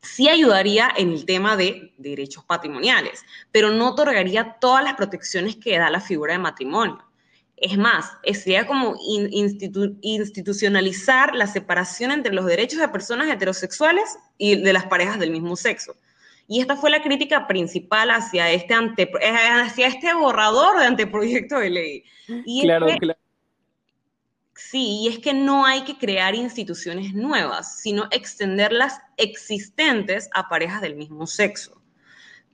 [0.00, 5.76] sí ayudaría en el tema de derechos patrimoniales, pero no otorgaría todas las protecciones que
[5.76, 7.04] da la figura de matrimonio.
[7.60, 8.96] Es más, sería como
[10.00, 15.56] institucionalizar la separación entre los derechos de personas heterosexuales y de las parejas del mismo
[15.56, 15.96] sexo.
[16.46, 21.70] Y esta fue la crítica principal hacia este, ante, hacia este borrador de anteproyecto de
[21.70, 22.04] ley.
[22.46, 23.18] Y claro, claro
[24.58, 30.48] Sí, y es que no hay que crear instituciones nuevas, sino extender las existentes a
[30.48, 31.80] parejas del mismo sexo.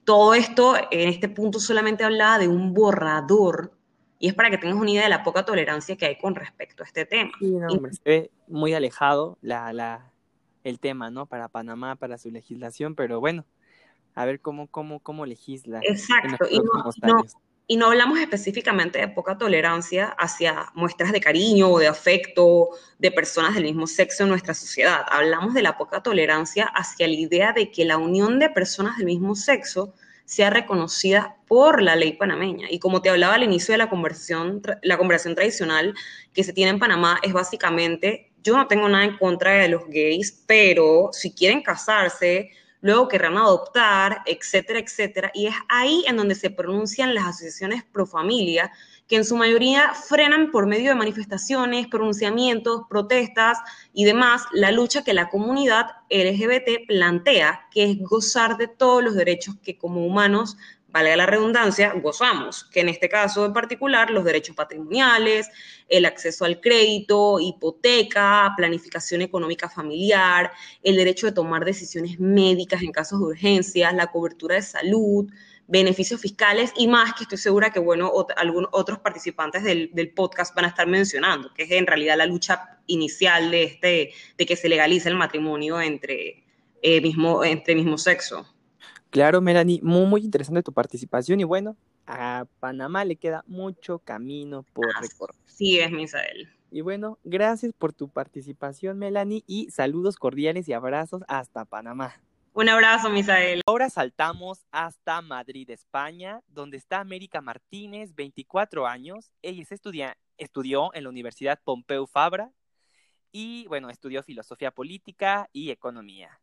[0.03, 3.75] Todo esto en este punto solamente hablaba de un borrador
[4.19, 6.83] y es para que tengas una idea de la poca tolerancia que hay con respecto
[6.83, 7.31] a este tema.
[7.39, 10.11] Sí, no, hombre, se ve muy alejado la, la,
[10.63, 11.25] el tema, ¿no?
[11.25, 13.45] Para Panamá, para su legislación, pero bueno,
[14.13, 15.79] a ver cómo, cómo, cómo legisla.
[15.83, 17.23] Exacto, y no,
[17.67, 23.11] y no hablamos específicamente de poca tolerancia hacia muestras de cariño o de afecto de
[23.11, 25.03] personas del mismo sexo en nuestra sociedad.
[25.09, 29.07] Hablamos de la poca tolerancia hacia la idea de que la unión de personas del
[29.07, 29.95] mismo sexo
[30.25, 32.67] sea reconocida por la ley panameña.
[32.69, 35.93] Y como te hablaba al inicio de la conversación, la conversación tradicional
[36.33, 39.87] que se tiene en Panamá es básicamente, yo no tengo nada en contra de los
[39.87, 42.51] gays, pero si quieren casarse,
[42.81, 45.31] luego querrán adoptar, etcétera, etcétera.
[45.33, 48.71] Y es ahí en donde se pronuncian las asociaciones pro familia,
[49.07, 53.59] que en su mayoría frenan por medio de manifestaciones, pronunciamientos, protestas
[53.93, 59.15] y demás la lucha que la comunidad LGBT plantea, que es gozar de todos los
[59.15, 60.57] derechos que como humanos
[60.95, 65.49] valga la redundancia, gozamos, que en este caso en particular los derechos patrimoniales,
[65.89, 70.51] el acceso al crédito, hipoteca, planificación económica familiar,
[70.81, 75.29] el derecho de tomar decisiones médicas en casos de urgencias, la cobertura de salud,
[75.67, 80.65] beneficios fiscales y más que estoy segura que, bueno, algunos otros participantes del, podcast van
[80.65, 84.69] a estar mencionando, que es en realidad la lucha inicial de, este, de que se
[84.69, 86.43] legalice el matrimonio entre,
[86.81, 88.45] eh, mismo, entre mismo sexo.
[89.09, 94.63] Claro, Melanie, muy, muy interesante tu participación y bueno, a Panamá le queda mucho camino
[94.73, 95.35] por recorrer.
[95.45, 96.49] Sí, es Misael.
[96.69, 102.21] Y bueno, gracias por tu participación, Melanie, y saludos cordiales y abrazos hasta Panamá.
[102.57, 103.59] Un abrazo, Misael.
[103.65, 109.29] Ahora saltamos hasta Madrid, España, donde está América Martínez, 24 años.
[109.41, 109.81] Ella es
[110.37, 112.53] estudió en la Universidad Pompeu Fabra
[113.33, 116.39] y, bueno, estudió filosofía política y economía.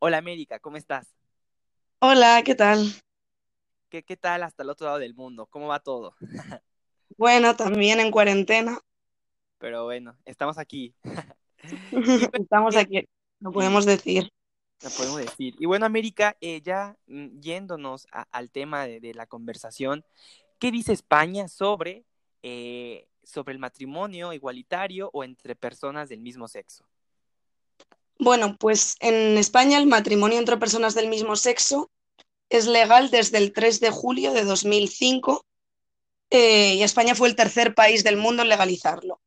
[0.00, 1.14] Hola América, ¿cómo estás?
[2.00, 2.84] Hola, ¿qué tal?
[3.88, 5.46] ¿Qué, qué tal hasta el otro lado del mundo?
[5.46, 6.14] ¿Cómo va todo?
[7.16, 8.80] Bueno, también en cuarentena.
[9.58, 10.94] Pero bueno, estamos aquí.
[12.32, 13.08] Estamos aquí,
[13.38, 14.33] lo podemos decir.
[14.90, 15.54] Podemos decir.
[15.58, 20.04] Y bueno, América, eh, ya mm, yéndonos al tema de, de, la conversación,
[20.58, 22.04] ¿qué dice España sobre,
[22.42, 26.84] eh, sobre el matrimonio igualitario o entre personas del mismo sexo?
[28.18, 31.90] Bueno, pues en España el matrimonio entre personas del mismo sexo
[32.48, 35.44] es legal desde el 3 de julio de 2005
[36.30, 39.20] eh, y España fue el tercer país del mundo en legalizarlo.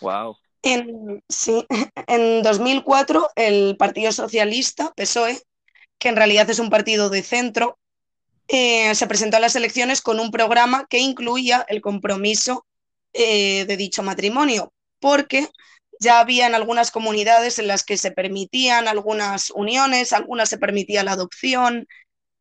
[0.00, 0.36] Wow.
[0.62, 1.66] En, sí,
[2.06, 5.40] en 2004 el Partido Socialista, PSOE,
[5.98, 7.78] que en realidad es un partido de centro,
[8.48, 12.66] eh, se presentó a las elecciones con un programa que incluía el compromiso
[13.12, 15.48] eh, de dicho matrimonio, porque
[16.00, 21.04] ya había en algunas comunidades en las que se permitían algunas uniones, algunas se permitía
[21.04, 21.86] la adopción,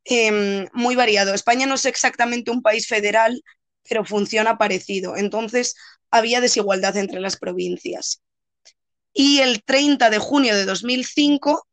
[0.06, 1.34] eh, muy variado.
[1.34, 3.44] España no es exactamente un país federal,
[3.88, 5.16] pero funciona parecido.
[5.18, 5.76] Entonces,
[6.12, 8.22] había desigualdad entre las provincias.
[9.14, 11.66] Y el 30 de junio de 2005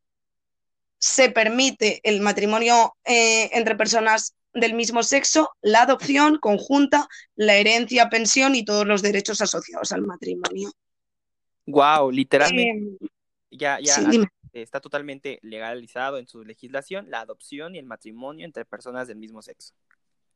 [0.99, 8.09] se permite el matrimonio eh, entre personas del mismo sexo, la adopción conjunta, la herencia,
[8.09, 10.71] pensión y todos los derechos asociados al matrimonio.
[11.67, 13.09] Wow, literalmente eh,
[13.51, 18.65] ya, ya sí, está totalmente legalizado en su legislación la adopción y el matrimonio entre
[18.65, 19.75] personas del mismo sexo.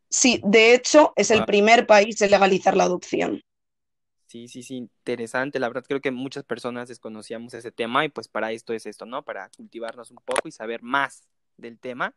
[0.09, 3.43] Sí, de hecho es el primer país en legalizar la adopción.
[4.31, 5.59] Sí, sí, sí, interesante.
[5.59, 9.05] La verdad creo que muchas personas desconocíamos ese tema y pues para esto es esto,
[9.05, 9.25] ¿no?
[9.25, 11.27] Para cultivarnos un poco y saber más
[11.57, 12.15] del tema.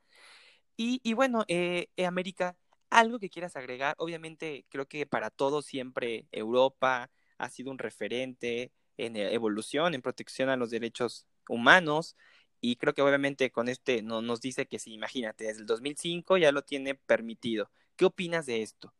[0.77, 2.55] Y, y bueno, eh, eh, América,
[2.91, 7.09] algo que quieras agregar, obviamente creo que para todos siempre Europa
[7.39, 12.15] ha sido un referente, en evolución, en protección a los derechos humanos.
[12.61, 16.37] Y creo que obviamente con este no, nos dice que sí, imagínate, desde el 2005
[16.37, 17.71] ya lo tiene permitido.
[17.95, 18.93] ¿Qué opinas de esto?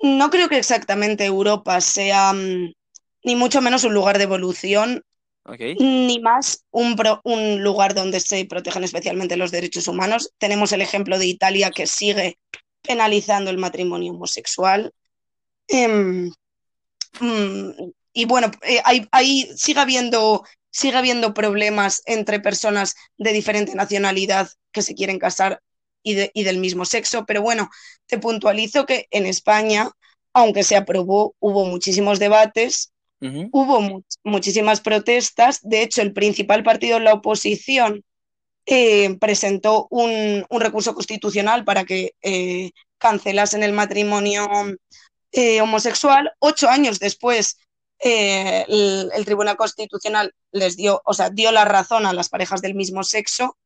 [0.00, 2.72] No creo que exactamente Europa sea mm,
[3.24, 5.02] ni mucho menos un lugar de evolución,
[5.44, 5.74] okay.
[5.76, 10.32] ni más un, pro, un lugar donde se protegen especialmente los derechos humanos.
[10.38, 12.38] Tenemos el ejemplo de Italia que sigue
[12.82, 14.92] penalizando el matrimonio homosexual.
[15.68, 16.30] Eh,
[18.12, 24.48] y bueno, eh, hay, hay, sigue, habiendo, sigue habiendo problemas entre personas de diferente nacionalidad
[24.72, 25.60] que se quieren casar
[26.06, 27.68] y, de, y del mismo sexo, pero bueno,
[28.06, 29.90] te puntualizo que en España,
[30.32, 33.48] aunque se aprobó, hubo muchísimos debates, uh -huh.
[33.50, 38.04] hubo mu muchísimas protestas, de hecho el principal partido en la oposición
[38.66, 44.46] eh, presentó un, un, recurso constitucional para que eh, cancelasen el matrimonio
[45.32, 46.30] eh, homosexual.
[46.38, 47.58] Ocho años después
[47.98, 52.74] el, el, Tribunal Constitucional les dio, o sea, dio la razón a las parejas del
[52.74, 53.56] mismo sexo.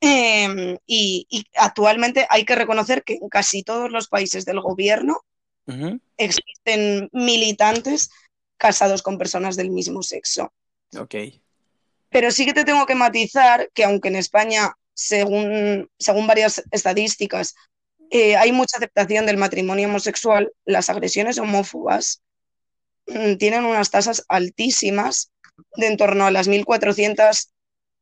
[0.00, 5.20] Eh, y, y, actualmente hay que reconocer que en casi todos los países del gobierno
[5.66, 6.00] uh -huh.
[6.16, 8.10] existen militantes
[8.56, 10.52] casados con personas del mismo sexo.
[10.96, 11.14] Ok.
[12.10, 17.54] Pero sí que te tengo que matizar que aunque en España, según, según varias estadísticas,
[18.10, 22.22] eh, hay mucha aceptación del matrimonio homosexual, las agresiones homófobas
[23.08, 25.32] Mm, tienen unas tasas altísimas
[25.76, 27.50] de en torno a las 1.400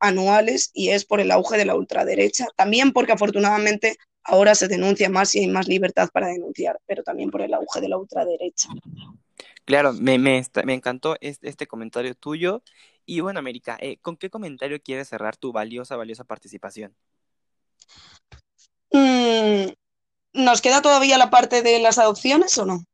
[0.00, 2.46] anuales y es por el auge de la ultraderecha.
[2.56, 7.30] También porque afortunadamente ahora se denuncia más y hay más libertad para denunciar, pero también
[7.30, 8.68] por el auge de la ultraderecha.
[9.64, 12.62] Claro, me, me, me encantó este, este, comentario tuyo.
[13.04, 16.94] Y bueno, América, eh, ¿con qué comentario quieres cerrar tu valiosa, valiosa participación?
[18.92, 19.72] Mm,
[20.34, 22.84] ¿Nos queda todavía la parte de las adopciones o no?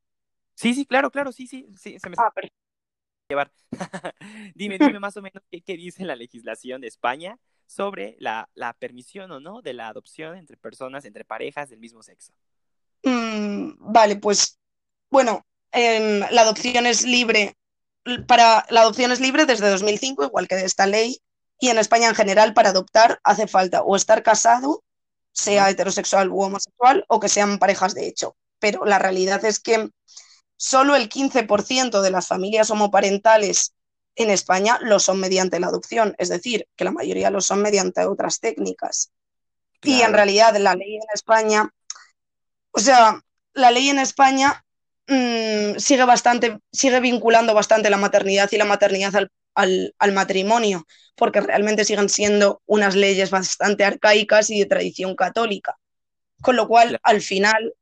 [0.55, 2.48] Sí, sí, claro, claro, sí, sí, sí, se me ah, pero...
[3.28, 3.52] llevar.
[4.54, 8.74] dime, dime más o menos qué, qué, dice la legislación de España sobre la, la,
[8.74, 12.32] permisión o no de la adopción entre personas, entre parejas del mismo sexo.
[13.02, 14.58] Mm, vale, pues
[15.10, 17.56] bueno, eh, la adopción es libre
[18.26, 21.18] para la adopción es libre desde 2005, igual que de esta ley,
[21.58, 24.82] y en España en general para adoptar hace falta o estar casado,
[25.32, 28.36] sea heterosexual u homosexual, o que sean parejas de hecho.
[28.58, 29.88] Pero la realidad es que
[30.62, 33.74] solo el 15% de las familias homoparentales
[34.14, 38.06] en España lo son mediante la adopción, es decir, que la mayoría lo son mediante
[38.06, 39.10] otras técnicas.
[39.80, 39.98] Claro.
[39.98, 41.68] Y en realidad la ley en España,
[42.70, 43.20] o sea,
[43.54, 44.64] la ley en España
[45.08, 50.86] mmm, sigue bastante, sigue vinculando bastante la maternidad y la maternidad al, al, al, matrimonio,
[51.16, 55.76] porque realmente siguen siendo unas leyes bastante arcaicas y de tradición católica.
[56.40, 57.00] Con lo cual, claro.
[57.02, 57.74] al final,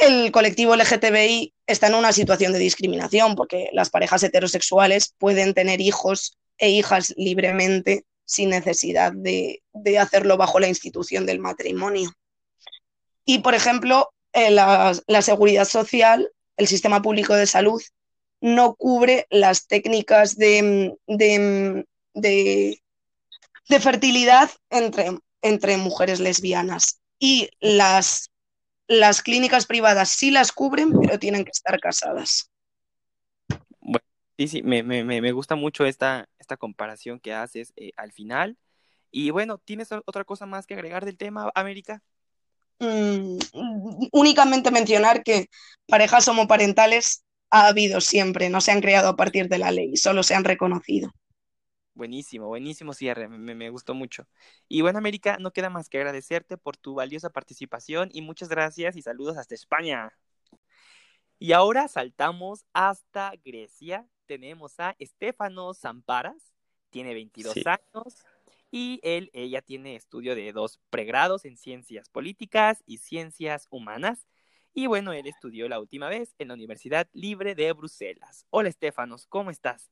[0.00, 5.80] el colectivo LGTBI está en una situación de discriminación porque las parejas heterosexuales pueden tener
[5.80, 9.62] hijos e hijas libremente sin necesidad de,
[9.98, 12.12] hacerlo bajo la institución del matrimonio.
[13.24, 17.82] Y, por ejemplo, eh, la, seguridad social, el sistema público de salud,
[18.40, 22.80] no cubre las técnicas de, de,
[23.80, 27.00] fertilidad entre, entre mujeres lesbianas.
[27.18, 28.29] Y las
[28.90, 32.50] las clínicas privadas sí las cubren, pero tienen que estar casadas.
[33.80, 34.04] Bueno,
[34.36, 38.58] sí, sí, me, me, me gusta mucho esta, esta comparación que haces eh, al final.
[39.12, 42.02] Y bueno, ¿tienes otra cosa más que agregar del tema, América?
[42.80, 43.38] Mm,
[44.10, 45.46] únicamente mencionar que
[45.86, 50.24] parejas homoparentales ha habido siempre, no se han creado a partir de la ley, solo
[50.24, 51.12] se han reconocido.
[51.94, 54.26] Buenísimo, buenísimo cierre, me, gustó mucho.
[54.68, 58.96] Y bueno, América, no queda más que agradecerte por tu valiosa participación y muchas gracias
[58.96, 60.12] y saludos hasta España.
[61.38, 64.06] Y ahora saltamos hasta Grecia.
[64.26, 66.52] Tenemos a Estefano Zamparas,
[66.90, 68.24] tiene 22 años
[68.70, 74.26] y él, ella tiene estudio de dos pregrados en ciencias políticas y ciencias humanas.
[74.72, 78.46] Y bueno, él estudió la última vez en la Universidad Libre de Bruselas.
[78.50, 79.90] Hola, Estefanos, ¿cómo estás?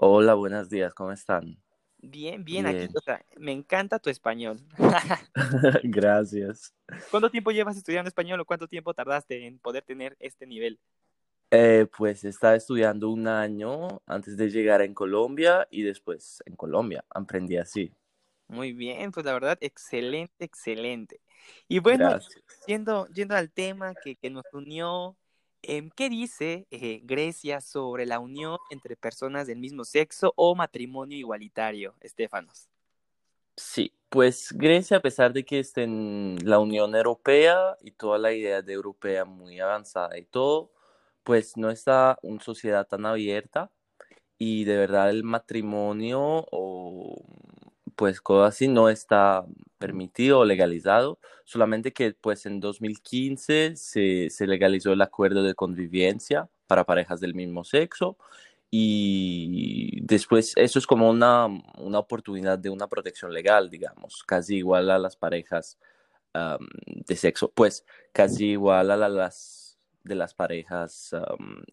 [0.00, 1.60] Hola, buenos días, ¿cómo están?
[2.00, 4.60] Bien, bien, aquí, o sea, me encanta tu español.
[5.82, 6.72] Gracias.
[7.10, 10.78] ¿Cuánto tiempo llevas estudiando español o cuánto tiempo tardaste en poder tener este nivel?
[11.50, 17.04] Eh, pues estaba estudiando un año antes de llegar en Colombia y después en Colombia
[17.10, 17.90] aprendí así.
[18.46, 21.20] Muy bien, pues la verdad, excelente, excelente.
[21.66, 22.20] Y bueno,
[22.68, 25.16] yendo, yendo al tema que, que nos unió,
[25.60, 31.94] ¿Qué dice eh, Grecia sobre la unión entre personas del mismo sexo o matrimonio igualitario,
[32.00, 32.68] Estefanos?
[33.56, 38.32] Sí, pues Grecia, a pesar de que esté en la Unión Europea y toda la
[38.32, 40.70] idea de europea muy avanzada y todo,
[41.24, 43.70] pues no está una sociedad tan abierta
[44.38, 47.16] y de verdad el matrimonio o
[47.98, 49.44] pues cosas así no está
[49.78, 56.48] permitido o legalizado, solamente que pues en 2015 se, se legalizó el acuerdo de convivencia
[56.68, 58.16] para parejas del mismo sexo
[58.70, 61.46] y después eso es como una,
[61.78, 65.76] una oportunidad de una protección legal, digamos, casi igual a las parejas
[66.84, 71.16] de sexo, pues casi igual a las de las parejas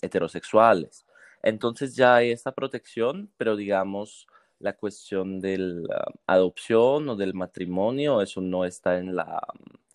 [0.01, 1.05] heterosexuales.
[1.43, 4.25] Entonces ya hay esta protección, pero digamos,
[4.59, 9.41] la cuestión de la adopción o del matrimonio, eso no está en la,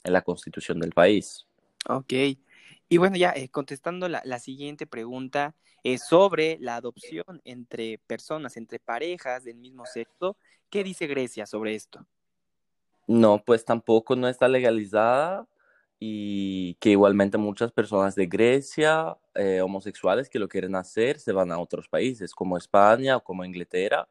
[0.04, 1.46] en la constitución del país.
[1.88, 2.12] Ok.
[2.88, 5.54] Y bueno, ya eh, contestando la, la, siguiente pregunta
[5.84, 10.36] es sobre la adopción entre personas, entre parejas del mismo sexo.
[10.68, 12.04] ¿Qué dice Grecia sobre esto?
[13.06, 15.46] No, pues tampoco no está legalizada
[15.98, 21.52] y que igualmente muchas personas de Grecia, eh, homosexuales que lo quieren hacer, se van
[21.52, 24.08] a otros países como España o como Inglaterra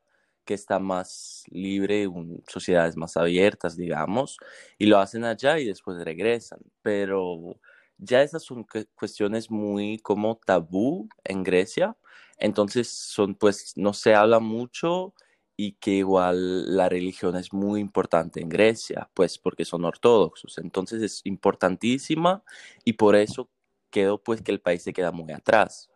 [0.49, 2.07] que está más libre,
[2.47, 4.39] sociedades más abiertas, digamos,
[4.79, 6.57] y lo hacen allá y después regresan.
[6.81, 7.59] Pero
[7.99, 11.95] ya esas son cuestiones muy como tabú en Grecia,
[12.39, 15.13] entonces son pues no se habla mucho
[15.55, 21.03] y que igual la religión es muy importante en Grecia, pues porque son ortodoxos, entonces
[21.03, 22.43] es importantísima
[22.83, 23.51] y por eso
[23.91, 25.91] quedó pues que el país se queda muy atrás.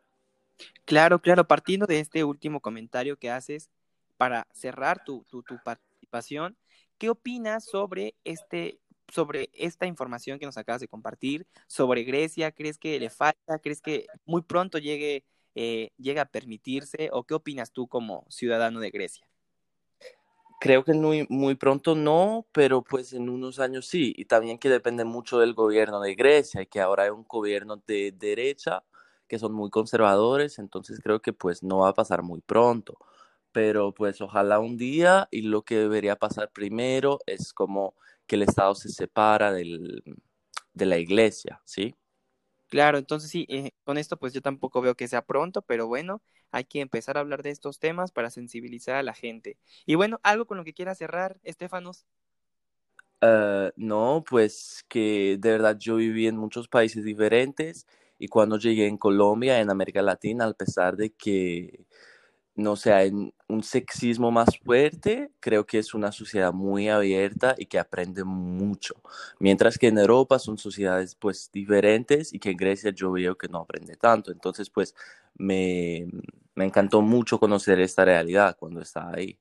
[0.85, 3.71] Claro, claro, partiendo de este último comentario que haces,
[4.23, 6.55] para cerrar tu, tu, participación,
[6.97, 12.53] ¿qué opinas sobre este sobre esta información que nos acabas de compartir sobre Grecia?
[12.53, 13.59] ¿Crees que le falta?
[13.59, 15.25] ¿Crees que muy pronto llegue,
[15.55, 17.09] eh, a permitirse?
[17.11, 19.27] ¿O qué opinas tú como ciudadano de Grecia?
[20.61, 24.13] Creo que muy, muy pronto no, pero pues en unos años sí.
[24.15, 27.75] Y también que depende mucho del gobierno de Grecia y que ahora hay un gobierno
[27.85, 28.85] de derecha
[29.27, 32.97] que son muy conservadores, entonces creo que pues no va a pasar muy pronto
[33.53, 37.95] pero pues ojalá un día y lo que debería pasar primero es como
[38.27, 40.03] que el Estado se separa del,
[40.73, 41.95] de la iglesia, ¿sí?
[42.69, 46.21] Claro, entonces sí, eh, con esto pues yo tampoco veo que sea pronto, pero bueno,
[46.51, 49.57] hay que empezar a hablar de estos temas para sensibilizar a la gente.
[49.85, 52.05] Y bueno, algo con lo que quiera cerrar, Estefanos.
[53.21, 57.87] Uh, no, pues que de verdad yo viví en muchos países diferentes
[58.19, 61.85] y cuando llegué en Colombia, en América Latina, a pesar de que
[62.55, 63.11] no sé, hay
[63.47, 68.95] un sexismo más fuerte, creo que es una sociedad muy abierta y que aprende mucho.
[69.39, 73.47] Mientras que en Europa son sociedades pues diferentes y que en Grecia yo veo que
[73.47, 74.31] no aprende tanto.
[74.31, 74.95] Entonces pues
[75.35, 76.07] me,
[76.55, 79.37] me encantó mucho conocer esta realidad cuando estaba ahí.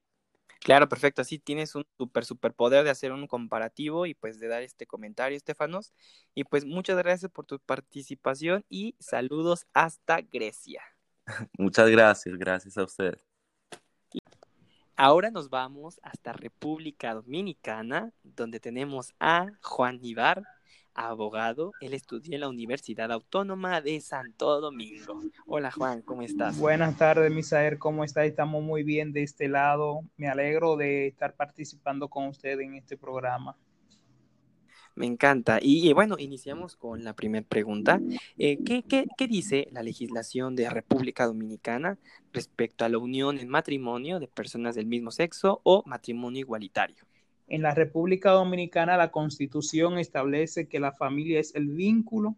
[0.61, 1.23] Claro, perfecto.
[1.23, 4.87] Así tienes un super, super poder de hacer un comparativo y pues de dar este
[4.87, 5.93] comentario, Estefanos.
[6.35, 10.83] Y pues muchas gracias por tu participación y saludos hasta Grecia.
[11.59, 13.19] Muchas gracias, gracias a usted.
[14.97, 20.45] Ahora nos vamos hasta República Dominicana, donde tenemos a Juan Ibar,
[20.95, 21.73] abogado.
[21.81, 25.23] Él estudió en la Universidad Autónoma de Santo Domingo.
[25.47, 26.59] Hola Juan, ¿cómo estás?
[26.59, 28.27] Buenas tardes, Misael, ¿cómo estás?
[28.27, 30.03] Estamos muy bien de este lado.
[30.17, 33.57] Me alegro de estar participando con usted en este programa.
[34.95, 35.59] Me encanta.
[35.61, 38.01] Y, bueno, iniciamos con la primera pregunta.
[38.39, 41.99] Eh, ¿qué, qué, qué dice la legislación de República Dominicana
[42.33, 47.05] respecto a la unión en matrimonio de personas del mismo sexo o matrimonio igualitario?
[47.49, 52.37] En la República Dominicana la constitución establece que la familia es el vínculo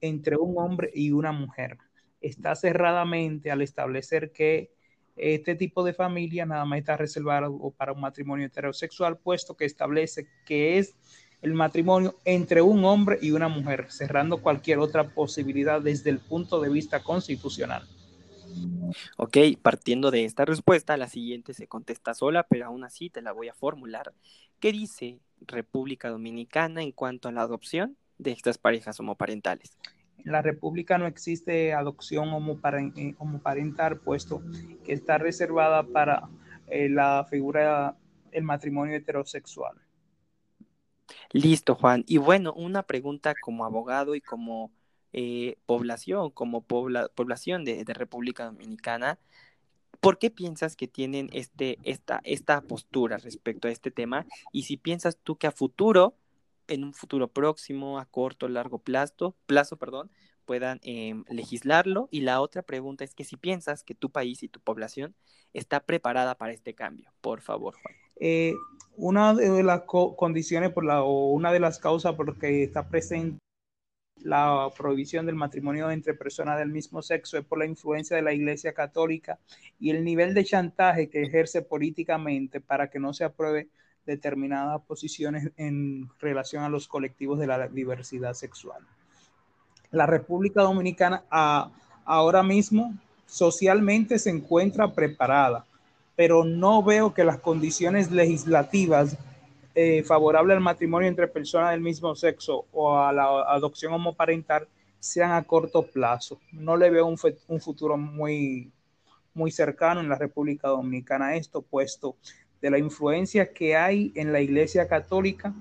[0.00, 1.78] entre un hombre y una mujer.
[2.20, 4.70] Está cerradamente al establecer que
[5.16, 10.28] este tipo de familia nada más está reservado para un matrimonio heterosexual, puesto que establece
[10.44, 10.94] que es
[11.42, 16.60] el matrimonio entre un hombre y una mujer, cerrando cualquier otra posibilidad desde el punto
[16.60, 17.86] de vista constitucional.
[19.16, 23.32] Ok, partiendo de esta respuesta, la siguiente se contesta sola, pero aún así te la
[23.32, 24.12] voy a formular.
[24.60, 29.76] ¿Qué dice República Dominicana en cuanto a la adopción de estas parejas homoparentales?
[30.24, 34.42] En la República no existe adopción eh, homoparental, puesto
[34.84, 36.28] que está reservada para
[36.68, 37.96] eh, la figura
[38.32, 39.76] del matrimonio heterosexual.
[41.32, 42.04] Listo, Juan.
[42.06, 44.72] Y bueno, una pregunta como abogado y como
[45.12, 49.18] eh, población, como población de, República Dominicana,
[50.00, 54.26] ¿por qué piensas que tienen este, esta, esta postura respecto a este tema?
[54.52, 56.16] Y si piensas tú que a futuro,
[56.68, 60.10] en un futuro próximo, a corto, largo plazo, plazo perdón,
[60.44, 62.08] puedan em, legislarlo.
[62.10, 65.14] Y la otra pregunta es que si piensas que tu país y tu población
[65.52, 67.12] está preparada para este cambio.
[67.20, 68.05] Por favor, Juan.
[68.18, 68.54] Eh,
[68.96, 72.88] una de las condiciones por la, o una de las causas por las que está
[72.88, 73.38] presente
[74.22, 78.32] la prohibición del matrimonio entre personas del mismo sexo es por la influencia de la
[78.32, 79.38] Iglesia Católica
[79.78, 83.68] y el nivel de chantaje que ejerce políticamente para que no se apruebe
[84.04, 88.82] determinadas posiciones en relación a los colectivos de la diversidad sexual.
[89.90, 91.24] La República Dominicana
[92.04, 92.94] ahora mismo
[93.26, 95.65] socialmente se encuentra preparada,
[96.16, 99.16] pero no veo que las condiciones legislativas
[99.74, 104.66] eh, favorable al matrimonio entre personas del mismo sexo o a la adopción homoparental
[104.98, 106.40] sean a corto plazo.
[106.50, 107.18] No le veo un,
[107.60, 108.72] futuro muy,
[109.34, 112.16] muy cercano en la República Dominicana esto, puesto
[112.62, 115.52] de la influencia que hay en la Iglesia Católica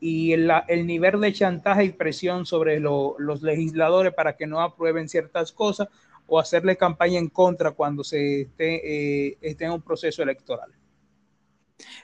[0.00, 0.50] y el,
[0.84, 5.88] nivel de chantaje y presión sobre los legisladores para que no aprueben ciertas cosas
[6.28, 10.70] o hacerle campaña en contra cuando se esté, eh, esté en un proceso electoral.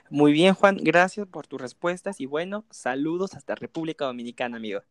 [0.09, 4.81] Muy bien, Juan, gracias por tus respuestas y bueno, saludos hasta República Dominicana, amigo.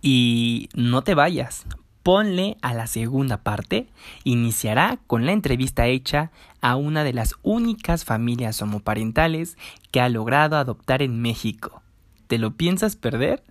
[0.00, 1.66] Y no te vayas,
[2.02, 3.88] ponle a la segunda parte,
[4.24, 6.30] iniciará con la entrevista hecha
[6.60, 9.56] a una de las únicas familias homoparentales
[9.90, 11.82] que ha logrado adoptar en México.
[12.26, 13.42] ¿Te lo piensas perder?